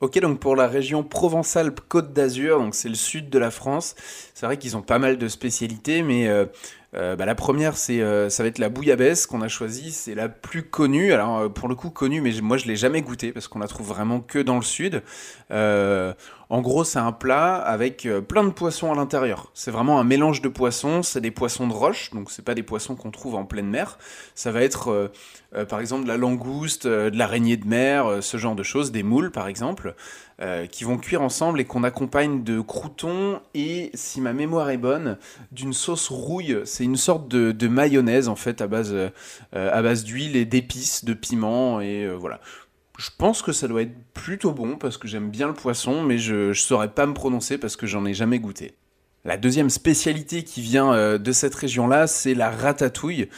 Ok, 0.00 0.18
donc 0.18 0.40
pour 0.40 0.56
la 0.56 0.66
région 0.66 1.04
Provence-Alpes-Côte 1.04 2.12
d'Azur, 2.12 2.58
donc 2.58 2.74
c'est 2.74 2.88
le 2.88 2.96
sud 2.96 3.30
de 3.30 3.38
la 3.38 3.52
France, 3.52 3.94
c'est 4.34 4.46
vrai 4.46 4.56
qu'ils 4.56 4.76
ont 4.76 4.82
pas 4.82 4.98
mal 4.98 5.16
de 5.16 5.28
spécialités, 5.28 6.02
mais 6.02 6.26
euh, 6.26 6.46
euh, 6.94 7.16
bah, 7.16 7.26
la 7.26 7.34
première, 7.34 7.76
c'est, 7.76 8.00
euh, 8.00 8.28
ça 8.28 8.42
va 8.42 8.48
être 8.48 8.58
la 8.58 8.68
bouillabaisse 8.68 9.26
qu'on 9.26 9.42
a 9.42 9.48
choisie. 9.48 9.90
C'est 9.90 10.14
la 10.14 10.28
plus 10.28 10.62
connue. 10.62 11.12
Alors, 11.12 11.38
euh, 11.38 11.48
pour 11.48 11.68
le 11.68 11.74
coup, 11.74 11.90
connue, 11.90 12.20
mais 12.20 12.32
moi, 12.40 12.56
je 12.56 12.66
l'ai 12.66 12.76
jamais 12.76 13.02
goûtée 13.02 13.32
parce 13.32 13.48
qu'on 13.48 13.58
la 13.58 13.68
trouve 13.68 13.88
vraiment 13.88 14.20
que 14.20 14.38
dans 14.38 14.56
le 14.56 14.62
sud. 14.62 15.02
en 15.50 16.60
gros, 16.60 16.84
c'est 16.84 16.98
un 16.98 17.12
plat 17.12 17.56
avec 17.56 18.06
plein 18.28 18.44
de 18.44 18.50
poissons 18.50 18.92
à 18.92 18.94
l'intérieur. 18.94 19.50
C'est 19.54 19.70
vraiment 19.70 19.98
un 19.98 20.04
mélange 20.04 20.40
de 20.40 20.48
poissons. 20.48 21.02
C'est 21.02 21.20
des 21.20 21.30
poissons 21.30 21.66
de 21.66 21.72
roche, 21.72 22.10
donc 22.10 22.30
c'est 22.30 22.44
pas 22.44 22.54
des 22.54 22.62
poissons 22.62 22.94
qu'on 22.94 23.10
trouve 23.10 23.34
en 23.34 23.44
pleine 23.44 23.68
mer. 23.68 23.98
Ça 24.34 24.52
va 24.52 24.62
être, 24.62 25.10
par 25.68 25.80
exemple, 25.80 26.04
de 26.04 26.08
la 26.08 26.16
langouste, 26.16 26.86
de 26.86 27.16
l'araignée 27.16 27.56
de 27.56 27.66
mer, 27.66 28.22
ce 28.22 28.36
genre 28.36 28.54
de 28.54 28.62
choses, 28.62 28.92
des 28.92 29.02
moules, 29.02 29.32
par 29.32 29.48
exemple. 29.48 29.94
Euh, 30.40 30.66
qui 30.66 30.82
vont 30.82 30.98
cuire 30.98 31.22
ensemble 31.22 31.60
et 31.60 31.64
qu'on 31.64 31.84
accompagne 31.84 32.42
de 32.42 32.60
croutons 32.60 33.40
et, 33.54 33.92
si 33.94 34.20
ma 34.20 34.32
mémoire 34.32 34.68
est 34.70 34.78
bonne, 34.78 35.16
d'une 35.52 35.72
sauce 35.72 36.08
rouille. 36.08 36.58
C'est 36.64 36.82
une 36.82 36.96
sorte 36.96 37.28
de, 37.28 37.68
mayonnaise 37.68 38.26
en 38.26 38.34
fait 38.34 38.60
à 38.60 38.66
base, 38.66 38.92
euh, 38.92 39.10
base 39.52 40.02
d'huile 40.02 40.34
et 40.34 40.44
d'épices, 40.44 41.04
de 41.04 41.14
piment 41.14 41.80
et 41.80 42.02
euh, 42.02 42.14
voilà. 42.14 42.40
Je 42.98 43.10
pense 43.16 43.42
que 43.42 43.52
ça 43.52 43.68
doit 43.68 43.82
être 43.82 43.94
plutôt 44.12 44.50
bon 44.50 44.76
parce 44.76 44.98
que 44.98 45.06
j'aime 45.06 45.30
bien 45.30 45.46
le 45.46 45.54
poisson, 45.54 46.02
mais 46.02 46.18
je 46.18 46.48
ne 46.48 46.52
saurais 46.52 46.90
pas 46.90 47.06
me 47.06 47.14
prononcer 47.14 47.56
parce 47.56 47.76
que 47.76 47.86
j'en 47.86 48.04
ai 48.04 48.12
jamais 48.12 48.40
goûté. 48.40 48.74
La 49.24 49.36
deuxième 49.36 49.70
spécialité 49.70 50.42
qui 50.42 50.62
vient 50.62 51.16
de 51.16 51.32
cette 51.32 51.54
région-là, 51.54 52.08
c'est 52.08 52.34
la 52.34 52.50
ratatouille. 52.50 53.28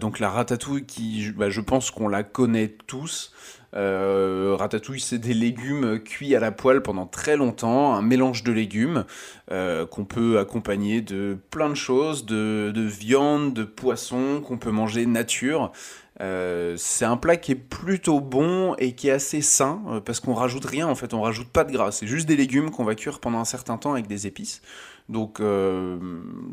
donc 0.00 0.18
la 0.18 0.30
ratatouille 0.30 0.84
qui, 0.84 1.30
bah, 1.30 1.48
je 1.48 1.60
pense 1.60 1.90
qu'on 1.90 2.08
la 2.08 2.22
connaît 2.22 2.74
tous. 2.86 3.32
Euh, 3.74 4.54
ratatouille, 4.58 5.00
c'est 5.00 5.18
des 5.18 5.32
légumes 5.32 5.98
cuits 6.00 6.36
à 6.36 6.40
la 6.40 6.52
poêle 6.52 6.82
pendant 6.82 7.06
très 7.06 7.36
longtemps, 7.36 7.94
un 7.94 8.02
mélange 8.02 8.42
de 8.42 8.52
légumes 8.52 9.04
euh, 9.50 9.86
qu'on 9.86 10.04
peut 10.04 10.38
accompagner 10.38 11.00
de 11.00 11.38
plein 11.50 11.70
de 11.70 11.74
choses, 11.74 12.26
de, 12.26 12.72
viande, 12.74 13.54
de 13.54 13.64
poisson, 13.64 14.42
qu'on 14.46 14.58
peut 14.58 14.70
manger 14.70 15.06
nature. 15.06 15.72
Euh, 16.20 16.74
c'est 16.76 17.06
un 17.06 17.16
plat 17.16 17.38
qui 17.38 17.52
est 17.52 17.56
plutôt 17.56 18.20
bon 18.20 18.74
et 18.76 18.94
qui 18.94 19.08
est 19.08 19.12
assez 19.12 19.40
sain 19.40 19.80
parce 20.04 20.20
qu'on 20.20 20.34
rajoute 20.34 20.66
rien 20.66 20.86
en 20.86 20.94
fait, 20.94 21.14
on 21.14 21.22
rajoute 21.22 21.48
pas 21.48 21.64
de 21.64 21.72
gras, 21.72 21.90
c'est 21.90 22.06
juste 22.06 22.28
des 22.28 22.36
légumes 22.36 22.70
qu'on 22.70 22.84
va 22.84 22.94
cuire 22.94 23.18
pendant 23.18 23.38
un 23.38 23.46
certain 23.46 23.78
temps 23.78 23.92
avec 23.92 24.06
des 24.06 24.26
épices. 24.26 24.60
Donc 25.08 25.40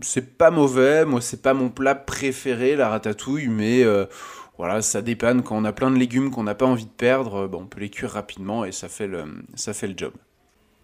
c'est 0.02 0.38
pas 0.38 0.50
mauvais, 0.50 1.06
moi 1.06 1.20
c'est 1.20 1.42
pas 1.42 1.54
mon 1.54 1.70
plat 1.70 1.94
préféré 1.94 2.78
la 2.78 2.88
ratatouille, 2.88 3.50
mais 3.50 3.84
voilà 4.60 4.82
ça 4.82 5.02
dépanne 5.02 5.42
quand 5.42 5.58
on 5.58 5.64
a 5.64 5.72
plein 5.72 5.90
de 5.90 5.96
légumes 5.96 6.32
qu'on 6.32 6.44
n'a 6.44 6.54
pas 6.54 6.66
envie 6.66 6.86
de 6.86 6.92
perdre, 6.92 7.48
bon, 7.48 7.62
on 7.62 7.66
peut 7.66 7.80
les 7.80 7.90
cuire 7.90 8.12
rapidement 8.12 8.66
et 8.66 8.74
ça 8.74 8.90
fait 8.90 9.08
le, 9.08 9.24
ça 9.56 9.74
fait 9.74 9.88
le 9.88 9.94
job. 9.96 10.12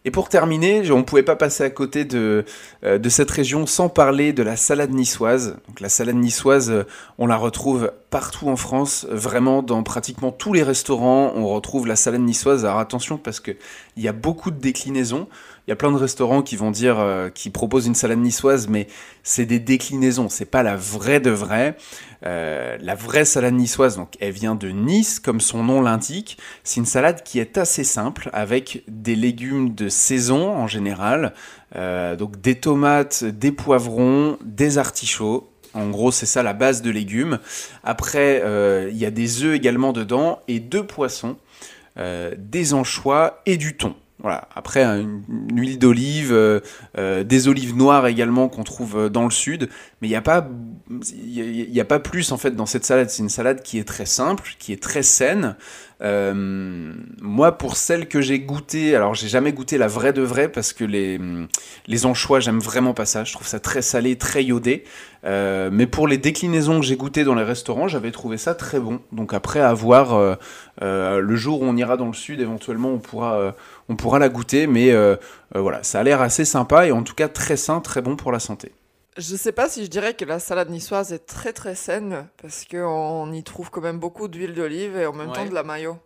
Et 0.06 0.12
pour 0.12 0.30
terminer, 0.30 0.92
on 0.92 1.00
ne 1.00 1.04
pouvait 1.04 1.24
pas 1.24 1.36
passer 1.36 1.64
à 1.64 1.72
côté 1.72 2.06
de, 2.06 2.46
euh, 2.84 3.00
de 3.00 3.10
cette 3.10 3.32
région 3.32 3.66
sans 3.66 3.90
parler 3.90 4.34
de 4.34 4.44
la 4.44 4.56
salade 4.56 4.92
niçoise. 4.92 5.58
Donc 5.68 5.80
la 5.80 5.90
salade 5.90 6.16
niçoise, 6.16 6.70
euh, 6.70 6.84
on 7.18 7.26
la 7.26 7.38
retrouve 7.38 7.92
partout 8.12 8.48
en 8.48 8.56
France, 8.56 9.08
vraiment 9.10 9.64
dans 9.64 9.82
pratiquement 9.82 10.32
tous 10.32 10.54
les 10.54 10.62
restaurants, 10.62 11.34
on 11.36 11.48
retrouve 11.48 11.88
la 11.88 11.96
salade 11.96 12.22
niçoise. 12.22 12.66
Alors 12.66 12.78
attention 12.78 13.18
parce 13.18 13.40
qu'il 13.40 13.58
y 13.98 14.08
a 14.08 14.14
beaucoup 14.14 14.52
de 14.52 14.60
déclinaisons. 14.60 15.28
Il 15.68 15.72
y 15.72 15.74
a 15.74 15.76
plein 15.76 15.92
de 15.92 15.98
restaurants 15.98 16.44
qui 16.44 16.58
vont 16.58 16.70
dire, 16.70 17.00
euh, 17.00 17.30
qui 17.30 17.50
proposent 17.50 17.88
une 17.88 17.96
salade 17.96 18.20
niçoise, 18.20 18.68
mais 18.68 18.86
c'est 19.24 19.48
des 19.48 19.58
déclinaisons, 19.58 20.30
c'est 20.30 20.46
pas 20.46 20.62
la 20.62 20.76
vraie 20.76 21.20
de 21.20 21.32
vraie. 21.32 21.76
Euh, 22.24 22.78
la 22.80 22.94
vraie 22.94 23.26
salade 23.26 23.56
niçoise, 23.56 23.96
donc 23.96 24.14
elle 24.20 24.32
vient 24.32 24.54
de 24.54 24.68
Nice, 24.68 25.20
comme 25.20 25.42
son 25.42 25.64
nom 25.64 25.82
l'indique. 25.82 26.38
C'est 26.64 26.80
une 26.80 26.86
salade 26.86 27.24
qui 27.24 27.40
est 27.40 27.58
assez 27.58 27.84
simple, 27.84 28.30
avec 28.32 28.84
des 28.88 29.16
légumes 29.16 29.74
de 29.74 29.90
saison 29.90 30.56
en 30.56 30.68
général, 30.68 31.34
euh, 31.76 32.16
donc 32.16 32.40
des 32.40 32.56
tomates, 32.56 33.24
des 33.24 33.52
poivrons, 33.52 34.38
des 34.44 34.78
artichauts. 34.78 35.50
En 35.74 35.90
gros, 35.90 36.12
c'est 36.12 36.28
ça 36.28 36.44
la 36.44 36.54
base 36.54 36.84
de 36.84 36.92
légumes. 36.92 37.40
Après, 37.84 38.42
il 38.92 38.98
y 38.98 39.06
a 39.06 39.12
des 39.12 39.44
œufs 39.44 39.56
également 39.56 39.92
dedans 39.92 40.40
et 40.48 40.62
deux 40.62 40.86
poissons, 40.86 41.36
des 41.98 42.74
anchois 42.74 43.42
et 43.46 43.58
du 43.58 43.76
thon. 43.76 43.94
Voilà. 44.26 44.48
Après, 44.56 44.84
une, 44.84 45.22
huile 45.54 45.78
d'olive, 45.78 46.34
euh, 46.34 46.60
euh, 46.98 47.24
des 47.24 47.48
olives 47.48 47.76
noires 47.76 48.08
également 48.08 48.50
qu'on 48.50 48.64
trouve 48.64 48.98
euh, 48.98 49.08
dans 49.08 49.24
le 49.24 49.30
sud. 49.30 49.70
Mais 50.06 50.10
il 50.10 51.72
n'y 51.72 51.80
a, 51.80 51.86
pas, 51.86 52.00
plus 52.00 52.32
en 52.32 52.38
fait 52.38 52.52
dans 52.52 52.66
cette 52.66 52.86
salade. 52.86 53.10
C'est 53.10 53.24
une 53.24 53.30
salade 53.30 53.62
qui 53.64 53.80
est 53.80 53.84
très 53.84 54.06
simple, 54.06 54.56
qui 54.60 54.72
est 54.72 54.82
très 54.82 55.04
saine. 55.04 55.56
moi, 56.02 57.58
pour 57.58 57.76
celle 57.76 58.08
que 58.08 58.22
j'ai 58.22 58.40
goûtée, 58.40 58.96
alors 58.96 59.16
j'ai 59.16 59.28
jamais 59.28 59.52
goûté 59.52 59.78
la 59.78 59.88
vraie 59.88 60.14
de 60.14 60.22
vraie 60.22 60.50
parce 60.50 60.74
que 60.74 60.84
les, 60.84 62.06
anchois, 62.06 62.40
j'aime 62.40 62.60
vraiment 62.60 62.94
pas 62.94 63.06
ça. 63.06 63.24
Je 63.24 63.34
trouve 63.34 63.48
ça 63.48 63.60
très 63.60 63.82
salé, 63.82 64.16
très 64.16 64.44
iodé. 64.44 64.84
mais 65.24 65.88
pour 65.88 66.08
les 66.08 66.18
déclinaisons 66.18 66.80
que 66.80 66.86
j'ai 66.86 66.98
goûtées 66.98 67.24
dans 67.24 67.36
les 67.36 67.44
restaurants, 67.44 67.88
j'avais 67.88 68.12
trouvé 68.12 68.38
ça 68.38 68.54
très 68.54 68.80
bon. 68.80 69.00
Donc 69.12 69.34
après, 69.34 69.62
à 69.62 69.74
voir 69.74 70.38
le 70.82 71.36
jour 71.36 71.62
où 71.62 71.66
on 71.66 71.76
ira 71.76 71.98
dans 71.98 72.08
le 72.08 72.14
sud, 72.14 72.40
éventuellement, 72.42 72.90
on 72.90 73.00
pourra 73.00 73.56
on 73.90 73.96
pourra 73.96 74.20
la 74.20 74.30
goûter, 74.30 74.68
mais 74.68 74.92
euh, 74.92 75.16
euh, 75.56 75.62
voilà, 75.62 75.84
ça 75.84 76.00
a 76.00 76.04
l'air 76.04 76.22
assez 76.22 76.46
sympa 76.46 76.88
et 76.88 76.92
en 76.92 77.04
tout 77.04 77.16
cas 77.16 77.28
très 77.28 77.58
sain, 77.58 77.82
très 77.82 78.02
bon 78.02 78.16
pour 78.16 78.32
la 78.32 78.40
santé. 78.40 78.72
Je 79.18 79.36
sais 79.38 79.54
pas 79.54 79.70
si 79.70 79.86
je 79.86 79.90
dirais 79.90 80.14
que 80.14 80.26
la 80.26 80.40
salade 80.40 80.70
niçoise 80.70 81.14
est 81.14 81.26
très 81.26 81.54
très 81.54 81.76
saine, 81.76 82.28
parce 82.42 82.66
qu'on 82.66 83.32
y 83.32 83.44
trouve 83.44 83.72
quand 83.72 83.82
même 83.82 84.00
beaucoup 84.00 84.28
d'huile 84.28 84.54
d'olive 84.54 84.98
et 84.98 85.06
en 85.06 85.14
même 85.14 85.32
temps 85.32 85.46
de 85.46 85.54
la 85.54 85.64
mayo. 85.64 85.98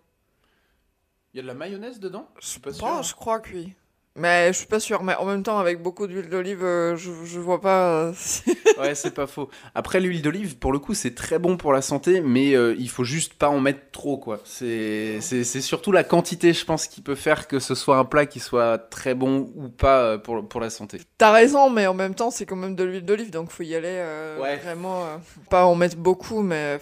Il 1.33 1.37
y 1.37 1.39
a 1.39 1.43
de 1.43 1.47
la 1.47 1.55
mayonnaise 1.55 1.99
dedans? 1.99 2.27
Je 2.39 2.47
suis 2.47 2.59
pas 2.59 2.71
sûr. 2.71 3.03
je 3.03 3.15
crois 3.15 3.39
que 3.39 3.53
oui. 3.53 3.73
Mais 4.19 4.51
je 4.51 4.57
suis 4.57 4.67
pas 4.67 4.79
sûr. 4.79 5.01
Mais 5.03 5.15
en 5.15 5.25
même 5.25 5.43
temps, 5.43 5.57
avec 5.59 5.81
beaucoup 5.81 6.05
d'huile 6.05 6.29
d'olive, 6.29 6.63
euh, 6.63 6.95
je, 6.95 7.09
je 7.23 7.39
vois 7.39 7.61
pas. 7.61 7.89
Euh, 7.89 8.13
ouais, 8.79 8.93
c'est 8.93 9.13
pas 9.13 9.27
faux. 9.27 9.49
Après, 9.75 9.99
l'huile 9.99 10.21
d'olive, 10.21 10.57
pour 10.57 10.73
le 10.73 10.79
coup, 10.79 10.93
c'est 10.93 11.15
très 11.15 11.39
bon 11.39 11.57
pour 11.57 11.71
la 11.71 11.81
santé, 11.81 12.21
mais 12.21 12.53
euh, 12.53 12.75
il 12.77 12.89
faut 12.89 13.05
juste 13.05 13.33
pas 13.33 13.49
en 13.49 13.59
mettre 13.59 13.91
trop, 13.91 14.17
quoi. 14.17 14.41
C'est 14.43 15.21
surtout 15.21 15.91
la 15.91 16.03
quantité, 16.03 16.53
je 16.53 16.65
pense, 16.65 16.87
qui 16.87 17.01
peut 17.01 17.15
faire 17.15 17.47
que 17.47 17.59
ce 17.59 17.75
soit 17.75 17.97
un 17.97 18.05
plat 18.05 18.25
qui 18.25 18.39
soit 18.39 18.77
très 18.77 19.15
bon 19.15 19.51
ou 19.55 19.69
pas 19.69 20.17
pour, 20.17 20.47
pour 20.47 20.59
la 20.59 20.69
santé. 20.69 20.99
T'as 21.17 21.31
raison, 21.31 21.69
mais 21.69 21.87
en 21.87 21.93
même 21.93 22.15
temps, 22.15 22.31
c'est 22.31 22.45
quand 22.45 22.57
même 22.57 22.75
de 22.75 22.83
l'huile 22.83 23.05
d'olive, 23.05 23.31
donc 23.31 23.51
faut 23.51 23.63
y 23.63 23.75
aller 23.75 24.03
ouais. 24.39 24.57
vraiment. 24.57 25.05
pas 25.49 25.65
en 25.65 25.75
mettre 25.75 25.97
beaucoup, 25.97 26.41
mais. 26.41 26.79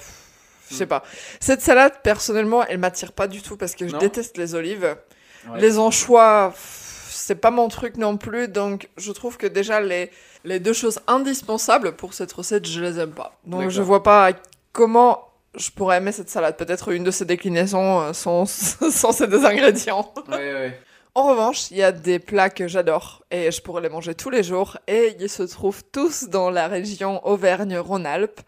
Je 0.70 0.76
sais 0.76 0.86
hmm. 0.86 0.90
pas. 0.90 1.04
Cette 1.40 1.62
salade, 1.62 1.94
personnellement, 2.04 2.66
elle 2.66 2.78
m'attire 2.80 3.14
pas 3.14 3.28
du 3.28 3.42
tout 3.42 3.56
parce 3.56 3.74
que 3.76 3.88
je 3.88 3.96
déteste 3.96 4.38
les 4.38 4.56
olives. 4.56 4.98
Les 5.56 5.78
anchois 5.80 6.54
c'est 7.28 7.36
pas 7.36 7.52
mon 7.52 7.68
truc 7.68 7.98
non 7.98 8.16
plus, 8.16 8.48
donc 8.48 8.88
je 8.96 9.12
trouve 9.12 9.36
que 9.36 9.48
déjà 9.48 9.82
les, 9.82 10.12
les 10.46 10.62
deux 10.62 10.72
choses 10.72 11.02
indispensables 11.08 11.98
pour 11.98 12.14
cette 12.14 12.32
recette, 12.32 12.66
je 12.66 12.80
les 12.80 13.00
aime 13.00 13.12
pas. 13.12 13.38
Donc 13.46 13.70
je 13.70 13.82
vois 13.82 14.02
pas 14.02 14.32
comment 14.72 15.28
je 15.54 15.70
pourrais 15.72 15.98
aimer 15.98 16.14
cette 16.14 16.30
salade. 16.30 16.56
Peut-être 16.56 16.90
une 16.90 17.04
de 17.04 17.12
ces 17.12 17.26
déclinaisons 17.26 18.00
euh, 18.00 18.14
sans, 18.14 18.46
sans 18.46 19.12
ces 19.12 19.28
deux 19.28 19.44
ingrédients. 19.46 20.14
En 21.16 21.24
revanche, 21.24 21.70
il 21.70 21.78
y 21.78 21.84
a 21.84 21.92
des 21.92 22.20
plats 22.20 22.50
que 22.50 22.70
j'adore 22.70 23.26
et 23.30 23.52
je 23.52 23.62
pourrais 23.62 23.82
les 23.82 23.90
manger 23.90 24.16
tous 24.16 24.30
les 24.30 24.44
jours 24.44 24.78
et 24.88 25.18
ils 25.20 25.30
se 25.30 25.44
trouvent 25.44 25.84
tous 25.92 26.30
dans 26.30 26.50
la 26.50 26.70
région 26.70 27.28
Auvergne-Rhône-Alpes 27.28 28.40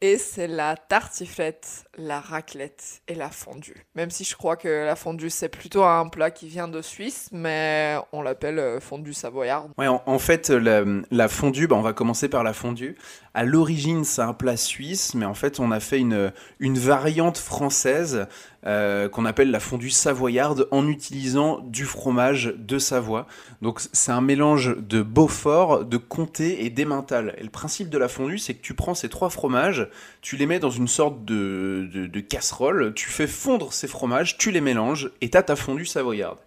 et 0.00 0.18
c'est 0.18 0.48
la 0.48 0.76
tartiflette, 0.76 1.86
la 1.96 2.20
raclette 2.20 3.02
et 3.08 3.14
la 3.14 3.30
fondue. 3.30 3.86
Même 3.94 4.10
si 4.10 4.24
je 4.24 4.36
crois 4.36 4.56
que 4.56 4.84
la 4.84 4.96
fondue, 4.96 5.30
c'est 5.30 5.48
plutôt 5.48 5.84
un 5.84 6.08
plat 6.08 6.30
qui 6.30 6.48
vient 6.48 6.68
de 6.68 6.82
Suisse, 6.82 7.28
mais 7.32 7.96
on 8.12 8.22
l'appelle 8.22 8.58
euh, 8.58 8.80
fondue 8.80 9.14
savoyarde. 9.14 9.70
Ouais, 9.78 9.86
en, 9.88 10.18
fait, 10.18 10.50
la, 10.50 11.28
fondue, 11.28 11.66
bah, 11.66 11.76
on 11.76 11.82
va 11.82 11.92
commencer 11.92 12.28
par 12.28 12.44
la 12.44 12.52
fondue. 12.52 12.96
À 13.32 13.44
l'origine, 13.44 14.04
c'est 14.04 14.22
un 14.22 14.34
plat 14.34 14.56
suisse, 14.56 15.14
mais 15.14 15.26
en 15.26 15.34
fait, 15.34 15.58
on 15.58 15.70
a 15.70 15.80
fait 15.80 15.98
une, 15.98 16.32
une 16.60 16.78
variante 16.78 17.38
française 17.38 18.26
euh, 18.66 19.10
qu'on 19.10 19.26
appelle 19.26 19.50
la 19.50 19.60
fondue 19.60 19.90
savoyarde 19.90 20.68
en 20.70 20.88
utilisant 20.88 21.58
du 21.58 21.84
fromage 21.84 22.54
de 22.56 22.78
Savoie. 22.78 23.26
Donc 23.60 23.80
c'est 23.92 24.10
un 24.10 24.22
mélange 24.22 24.76
de 24.78 25.02
Beaufort, 25.02 25.84
de 25.84 25.98
Comté 25.98 26.64
et 26.64 26.70
d'Emmental. 26.70 27.34
Et 27.36 27.42
le 27.42 27.50
principe 27.50 27.90
de 27.90 27.98
la 27.98 28.08
fondue, 28.08 28.38
c'est 28.38 28.54
que 28.54 28.62
tu 28.62 28.72
prends 28.72 28.94
ces 28.94 29.10
trois 29.10 29.28
fromages, 29.28 29.83
tu 30.20 30.36
les 30.36 30.46
mets 30.46 30.58
dans 30.58 30.70
une 30.70 30.88
sorte 30.88 31.24
de, 31.24 32.20
casserole, 32.28 32.94
tu 32.94 33.08
fais 33.08 33.26
fondre 33.26 33.72
ces 33.72 33.88
fromages, 33.88 34.38
tu 34.38 34.50
les 34.50 34.60
mélanges 34.60 35.10
et 35.20 35.30
t'as 35.30 35.42
ta 35.42 35.56
fondue 35.56 35.86
savoyarde. 35.86 36.38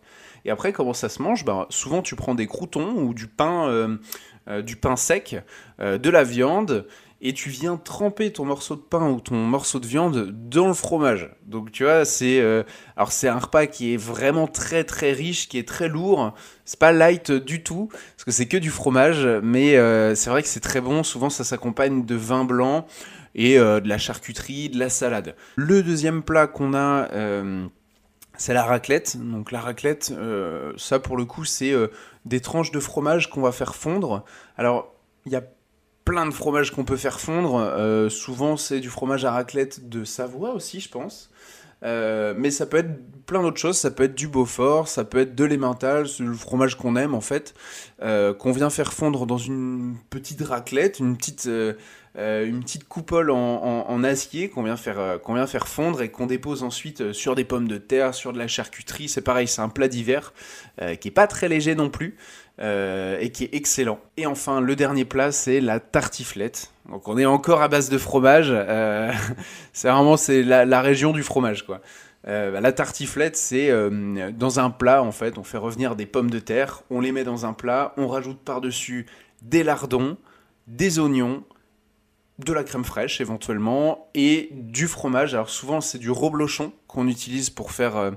Et 0.46 0.51
après, 0.51 0.72
comment 0.72 0.94
ça 0.94 1.10
se 1.10 1.22
mange? 1.22 1.44
Bah, 1.44 1.67
Souvent, 1.70 2.01
tu 2.01 2.15
prends 2.15 2.36
des 2.36 2.48
croutons 2.48 2.96
ou 3.01 3.13
du 3.13 3.27
pain, 3.27 3.67
euh, 3.67 3.98
euh, 4.48 4.62
du 4.62 4.75
pain 4.75 4.96
sec, 4.96 5.36
de 5.79 6.10
la 6.10 6.24
viande, 6.24 6.86
et 7.20 7.34
tu 7.34 7.50
viens 7.50 7.77
tremper 7.77 8.32
ton 8.32 8.46
morceau 8.46 8.75
de 8.75 8.82
pain 8.82 9.10
ou 9.10 9.20
ton 9.20 9.36
morceau 9.36 9.79
de 9.79 9.88
viande 9.88 10.32
dans 10.50 10.67
le 10.67 10.74
fromage. 10.74 11.29
Donc 11.46 11.72
tu 11.72 11.84
vois, 11.84 12.06
c'est 12.06 12.39
euh, 12.39 12.63
alors 12.96 13.12
c'est 13.12 13.27
un 13.27 13.39
repas 13.39 13.65
qui 13.65 13.94
est 13.94 13.98
vraiment 13.98 14.48
très 14.48 14.84
très 14.84 15.13
riche, 15.13 15.50
qui 15.50 15.58
est 15.58 15.67
très 15.67 15.88
lourd. 15.88 16.34
C'est 16.65 16.79
pas 16.79 16.91
light 16.91 17.32
du 17.32 17.63
tout 17.63 17.88
parce 17.88 18.24
que 18.24 18.32
c'est 18.32 18.46
que 18.46 18.58
du 18.58 18.70
fromage, 18.70 19.27
mais 19.41 19.77
euh, 19.77 20.13
c'est 20.13 20.29
vrai 20.29 20.44
que 20.44 20.48
c'est 20.48 20.60
très 20.60 20.82
bon. 20.82 21.01
Souvent 21.01 21.29
ça 21.29 21.44
s'accompagne 21.44 22.06
de 22.06 22.15
vin 22.15 22.46
blanc 22.46 22.86
et 23.36 23.60
euh, 23.60 23.80
de 23.80 23.90
la 23.90 23.98
charcuterie, 23.98 24.70
de 24.70 24.80
la 24.80 24.90
salade. 24.90 25.36
Le 25.56 25.84
deuxième 25.84 26.24
plat 26.24 26.48
qu'on 26.48 26.74
a 26.74 27.10
c'est 28.40 28.54
la 28.54 28.64
raclette. 28.64 29.18
Donc 29.18 29.52
la 29.52 29.60
raclette, 29.60 30.14
ça 30.78 31.00
pour 31.00 31.18
le 31.18 31.26
coup, 31.26 31.44
c'est 31.44 31.74
des 32.26 32.40
tranches 32.40 32.70
de 32.70 32.80
fromage 32.80 33.32
qu'on 33.32 33.42
va 33.42 33.52
faire 33.52 33.74
fondre. 33.74 34.24
Alors, 34.58 34.94
il 35.26 35.32
y 35.32 35.36
a 35.36 35.42
plein 36.08 36.26
de 36.26 36.32
fromages 36.32 36.72
qu'on 36.72 36.86
peut 36.86 36.96
faire 36.96 37.20
fondre. 37.20 37.56
Euh, 37.58 38.08
souvent, 38.08 38.56
c'est 38.56 38.80
du 38.80 38.90
fromage 38.90 39.26
à 39.26 39.32
raclette 39.32 39.90
de 39.90 40.06
Savoie 40.06 40.54
aussi, 40.54 40.80
je 40.80 40.90
pense. 40.90 41.30
Euh, 41.84 42.34
mais 42.38 42.50
ça 42.50 42.66
peut 42.66 42.78
être 42.78 43.26
plein 43.26 43.42
d'autres 43.42 43.60
choses. 43.60 43.78
Ça 43.78 43.92
peut 43.92 44.04
être 44.04 44.16
du 44.16 44.30
Beaufort, 44.30 44.88
ça 44.88 45.04
peut 45.04 45.20
être 45.20 45.36
de 45.36 45.44
l'emmental, 45.44 46.08
le 46.20 46.34
fromage 46.34 46.76
qu'on 46.76 46.96
aime 46.96 47.14
en 47.14 47.20
fait, 47.20 47.54
euh, 48.02 48.34
qu'on 48.34 48.54
vient 48.54 48.70
faire 48.70 48.94
fondre 48.94 49.26
dans 49.26 49.38
une 49.38 49.98
petite 50.10 50.42
raclette, 50.42 51.00
une 51.00 51.18
petite, 51.18 51.50
une 52.18 52.62
petite 52.62 52.88
coupole 52.88 53.30
en, 53.30 54.04
acier 54.04 54.50
qu'on 54.50 54.64
vient, 54.64 54.76
faire, 54.76 55.20
qu'on 55.22 55.36
vient 55.36 55.46
faire 55.46 55.68
fondre 55.68 56.02
et 56.02 56.10
qu'on 56.10 56.26
dépose 56.26 56.64
ensuite 56.64 57.14
sur 57.14 57.36
des 57.36 57.44
pommes 57.44 57.68
de 57.68 57.78
terre, 57.78 58.16
sur 58.16 58.34
de 58.34 58.40
la 58.40 58.48
charcuterie. 58.48 59.08
C'est 59.08 59.22
pareil, 59.22 59.48
c'est 59.48 59.62
un 59.62 59.70
plat 59.70 59.88
d'hiver 59.88 60.34
qui 61.00 61.08
est 61.08 61.12
pas 61.12 61.28
très 61.28 61.48
léger 61.48 61.76
non 61.76 61.90
plus. 61.90 62.18
Euh, 62.60 63.20
et 63.20 63.30
qui 63.30 63.44
est 63.44 63.54
excellent. 63.54 64.00
Et 64.18 64.26
enfin, 64.26 64.62
le 64.62 64.76
dernier 64.76 65.06
plat, 65.06 65.32
c'est 65.32 65.62
la 65.62 65.80
tartiflette. 65.80 66.72
Donc 66.90 67.08
on 67.08 67.16
est 67.16 67.26
encore 67.26 67.62
à 67.62 67.68
base 67.68 67.90
de 67.90 68.00
fromage. 68.00 68.48
Euh, 68.50 69.12
c'est 69.74 69.90
vraiment 69.90 70.16
la, 70.28 70.82
région 70.82 71.12
du 71.12 71.22
fromage, 71.22 71.68
quoi. 71.68 71.82
Euh, 72.28 72.52
bah, 72.52 72.60
la 72.60 72.72
tartiflette, 72.72 73.36
c'est 73.36 73.72
dans 74.32 74.60
un 74.60 74.72
plat, 74.72 75.04
en 75.04 75.12
fait, 75.12 75.38
on 75.38 75.44
fait 75.44 75.60
revenir 75.60 75.96
des 75.96 76.08
pommes 76.08 76.32
de 76.32 76.40
terre, 76.40 76.82
on 76.90 77.00
les 77.00 77.12
met 77.12 77.24
dans 77.24 77.46
un 77.46 77.54
plat, 77.54 77.94
on 77.96 78.08
rajoute 78.08 78.40
par-dessus 78.40 79.06
des 79.44 79.64
lardons, 79.64 80.18
des 80.66 80.98
oignons, 80.98 81.44
de 82.39 82.53
la 82.53 82.63
crème 82.63 82.86
fraîche 82.86 83.20
éventuellement, 83.20 84.10
et 84.13 84.50
du 84.51 84.88
fromage. 84.88 85.34
Alors 85.34 85.50
souvent, 85.50 85.82
c'est 85.82 85.98
du 85.98 86.12
reblochon, 86.12 86.72
qu'on 86.88 87.08
utilise 87.08 87.50
pour 87.50 87.72
faire, 87.72 87.98
euh, 87.98 88.12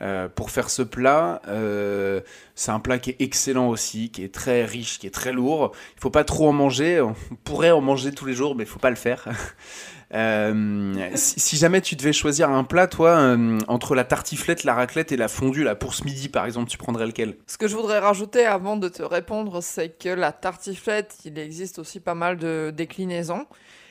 euh, 0.00 0.28
pour 0.28 0.50
faire 0.50 0.70
ce 0.70 0.82
plat. 0.82 1.42
Euh, 1.48 2.20
c'est 2.54 2.70
un 2.70 2.80
plat 2.80 2.98
qui 2.98 3.10
est 3.10 3.16
excellent 3.20 3.68
aussi, 3.68 4.10
qui 4.10 4.22
est 4.22 4.32
très 4.32 4.64
riche, 4.64 4.98
qui 4.98 5.06
est 5.06 5.14
très 5.14 5.32
lourd. 5.32 5.72
Il 5.96 6.00
faut 6.00 6.10
pas 6.10 6.24
trop 6.24 6.48
en 6.48 6.52
manger. 6.52 7.00
On 7.00 7.14
pourrait 7.44 7.72
en 7.72 7.80
manger 7.80 8.12
tous 8.12 8.26
les 8.26 8.34
jours, 8.34 8.54
mais 8.54 8.64
il 8.64 8.68
faut 8.68 8.78
pas 8.78 8.90
le 8.90 8.96
faire. 8.96 9.26
si, 10.12 11.40
si, 11.40 11.56
jamais 11.56 11.80
tu 11.80 11.96
devais 11.96 12.12
choisir 12.12 12.50
un 12.50 12.64
plat, 12.64 12.86
toi, 12.86 13.36
entre 13.68 13.94
la 13.94 14.04
tartiflette, 14.04 14.64
la 14.64 14.74
raclette 14.74 15.12
et 15.12 15.16
la 15.16 15.28
fondue, 15.28 15.64
là, 15.64 15.74
pour 15.74 15.94
ce 15.94 16.04
midi 16.04 16.28
par 16.28 16.46
exemple, 16.46 16.70
tu 16.70 16.78
prendrais 16.78 17.06
lequel? 17.06 17.36
Ce 17.46 17.58
que 17.58 17.68
je 17.68 17.76
voudrais 17.76 17.98
rajouter 17.98 18.46
avant 18.46 18.76
de 18.76 18.88
te 18.88 19.02
répondre, 19.02 19.60
c'est 19.62 19.98
que 19.98 20.08
la 20.08 20.32
tartiflette, 20.32 21.16
il 21.24 21.38
existe 21.38 21.78
aussi 21.78 22.00
pas 22.00 22.14
mal 22.14 22.36
de 22.36 22.72
déclinaisons. 22.74 23.46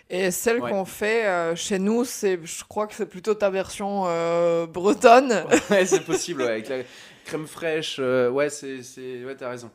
Et 0.09 0.29
celle 0.29 0.59
qu'on 0.59 0.85
fait 0.85 1.25
euh, 1.25 1.55
chez 1.55 1.79
nous, 1.79 2.05
c'est, 2.05 2.39
je 2.43 2.63
crois 2.63 2.85
que 2.85 2.93
c'est 2.93 3.07
plutôt 3.07 3.33
ta 3.33 3.49
version 3.49 4.03
euh, 4.07 4.67
bretonne. 4.67 5.45
Ouais, 5.71 5.85
c'est 5.85 6.05
possible, 6.05 6.43
avec 6.43 6.69
la 6.69 6.77
crème 7.25 7.47
fraîche. 7.47 7.97
Euh, 7.99 8.29
ouais, 8.29 8.49
c'est, 8.49 8.83
c'est, 8.83 9.25
ouais, 9.25 9.35
t'as 9.35 9.49
raison. 9.49 9.71